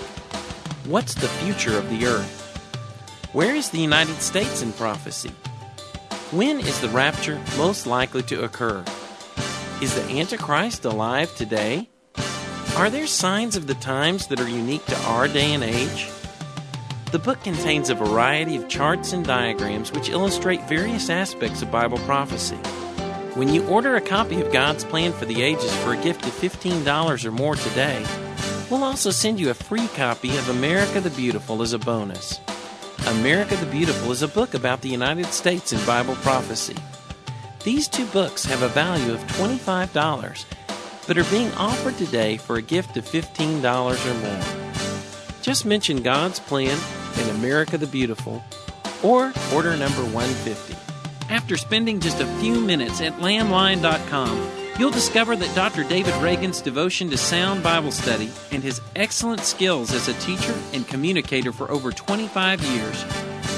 What's 0.86 1.14
the 1.14 1.28
future 1.28 1.78
of 1.78 1.88
the 1.88 2.04
earth? 2.06 3.28
Where 3.32 3.54
is 3.54 3.70
the 3.70 3.78
United 3.78 4.20
States 4.22 4.60
in 4.60 4.72
prophecy? 4.72 5.30
When 6.32 6.58
is 6.58 6.80
the 6.80 6.88
rapture 6.88 7.40
most 7.56 7.86
likely 7.86 8.24
to 8.24 8.42
occur? 8.42 8.84
Is 9.80 9.94
the 9.94 10.18
Antichrist 10.18 10.84
alive 10.84 11.32
today? 11.36 11.88
Are 12.74 12.90
there 12.90 13.06
signs 13.06 13.54
of 13.54 13.68
the 13.68 13.74
times 13.74 14.26
that 14.26 14.40
are 14.40 14.48
unique 14.48 14.84
to 14.86 14.96
our 15.02 15.28
day 15.28 15.54
and 15.54 15.62
age? 15.62 16.08
The 17.11 17.18
book 17.18 17.42
contains 17.42 17.88
a 17.88 17.94
variety 17.94 18.55
of 18.57 18.68
charts 18.68 19.14
and 19.14 19.25
diagrams 19.25 19.90
which 19.92 20.11
illustrate 20.11 20.68
various 20.68 21.09
aspects 21.09 21.62
of 21.62 21.71
Bible 21.71 21.97
prophecy. 22.01 22.57
When 23.33 23.49
you 23.49 23.66
order 23.66 23.97
a 23.97 24.01
copy 24.03 24.42
of 24.42 24.53
God's 24.53 24.85
Plan 24.85 25.14
for 25.14 25.25
the 25.25 25.40
Ages 25.40 25.75
for 25.77 25.94
a 25.94 26.03
gift 26.03 26.27
of 26.27 26.33
$15 26.33 27.25
or 27.25 27.31
more 27.31 27.57
today, 27.57 28.05
we'll 28.71 28.85
also 28.85 29.11
send 29.11 29.40
you 29.40 29.49
a 29.49 29.55
free 29.55 29.88
copy 29.97 30.37
of 30.37 30.51
America 30.51 31.01
the 31.01 31.09
Beautiful 31.09 31.62
as 31.62 31.73
a 31.73 31.79
bonus. 31.79 32.40
America 33.07 33.57
the 33.57 33.73
Beautiful 33.73 34.12
is 34.12 34.21
a 34.21 34.29
book 34.29 34.53
about 34.53 34.83
the 34.83 34.90
United 34.90 35.27
States 35.29 35.73
and 35.73 35.87
Bible 35.87 36.16
prophecy. 36.16 36.77
These 37.64 37.88
two 37.88 38.05
books 38.07 38.44
have 38.44 38.61
a 38.61 38.68
value 38.68 39.14
of 39.14 39.21
$25, 39.29 40.44
but 41.07 41.16
are 41.16 41.25
being 41.31 41.51
offered 41.53 41.97
today 41.97 42.37
for 42.37 42.57
a 42.57 42.62
gift 42.62 42.99
of 42.99 43.07
$15 43.07 43.64
or 43.64 44.14
more. 44.21 44.68
Just 45.40 45.64
mention 45.64 46.03
God's 46.03 46.40
Plan 46.40 46.77
and 47.18 47.31
America 47.31 47.76
the 47.76 47.87
Beautiful, 47.87 48.42
or 49.02 49.33
order 49.52 49.76
number 49.76 50.02
150. 50.02 50.74
After 51.28 51.57
spending 51.57 52.00
just 52.00 52.20
a 52.20 52.26
few 52.38 52.61
minutes 52.61 53.00
at 53.00 53.12
lamblion.com, 53.18 54.50
you'll 54.78 54.90
discover 54.90 55.37
that 55.37 55.54
Dr. 55.54 55.85
David 55.85 56.14
Reagan's 56.22 56.62
devotion 56.62 57.11
to 57.11 57.18
sound 57.18 57.62
Bible 57.62 57.90
study 57.90 58.31
and 58.50 58.62
his 58.62 58.81
excellent 58.96 59.42
skills 59.42 59.92
as 59.92 60.09
a 60.09 60.14
teacher 60.14 60.54
and 60.72 60.87
communicator 60.88 61.52
for 61.52 61.70
over 61.70 61.92
25 61.92 62.62
years 62.62 63.02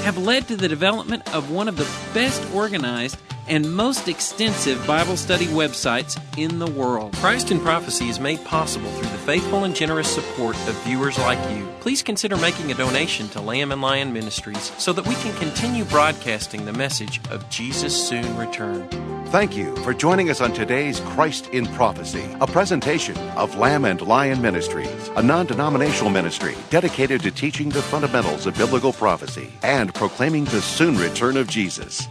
have 0.03 0.17
led 0.17 0.47
to 0.47 0.57
the 0.57 0.67
development 0.67 1.33
of 1.33 1.51
one 1.51 1.67
of 1.67 1.77
the 1.77 1.89
best 2.13 2.43
organized 2.53 3.17
and 3.51 3.75
most 3.75 4.07
extensive 4.07 4.87
Bible 4.87 5.17
study 5.17 5.45
websites 5.47 6.17
in 6.37 6.57
the 6.57 6.71
world. 6.71 7.13
Christ 7.17 7.51
in 7.51 7.59
Prophecy 7.59 8.07
is 8.07 8.17
made 8.17 8.41
possible 8.45 8.89
through 8.91 9.09
the 9.09 9.17
faithful 9.17 9.65
and 9.65 9.75
generous 9.75 10.09
support 10.09 10.55
of 10.69 10.83
viewers 10.83 11.19
like 11.19 11.37
you. 11.53 11.67
Please 11.81 12.01
consider 12.01 12.37
making 12.37 12.71
a 12.71 12.75
donation 12.75 13.27
to 13.27 13.41
Lamb 13.41 13.73
and 13.73 13.81
Lion 13.81 14.13
Ministries 14.13 14.71
so 14.77 14.93
that 14.93 15.05
we 15.05 15.15
can 15.15 15.35
continue 15.37 15.83
broadcasting 15.83 16.63
the 16.63 16.71
message 16.71 17.19
of 17.29 17.47
Jesus' 17.49 18.07
soon 18.07 18.37
return. 18.37 18.87
Thank 19.31 19.57
you 19.57 19.75
for 19.77 19.93
joining 19.93 20.29
us 20.29 20.39
on 20.39 20.53
today's 20.53 21.01
Christ 21.01 21.47
in 21.49 21.65
Prophecy, 21.65 22.23
a 22.39 22.47
presentation 22.47 23.17
of 23.35 23.57
Lamb 23.57 23.83
and 23.83 24.01
Lion 24.01 24.41
Ministries, 24.41 25.09
a 25.17 25.21
non 25.21 25.45
denominational 25.45 26.09
ministry 26.09 26.55
dedicated 26.69 27.21
to 27.23 27.31
teaching 27.31 27.67
the 27.67 27.81
fundamentals 27.81 28.45
of 28.45 28.57
biblical 28.57 28.93
prophecy 28.93 29.51
and 29.61 29.93
proclaiming 29.93 30.45
the 30.45 30.61
soon 30.61 30.97
return 30.97 31.35
of 31.35 31.49
Jesus. 31.49 32.07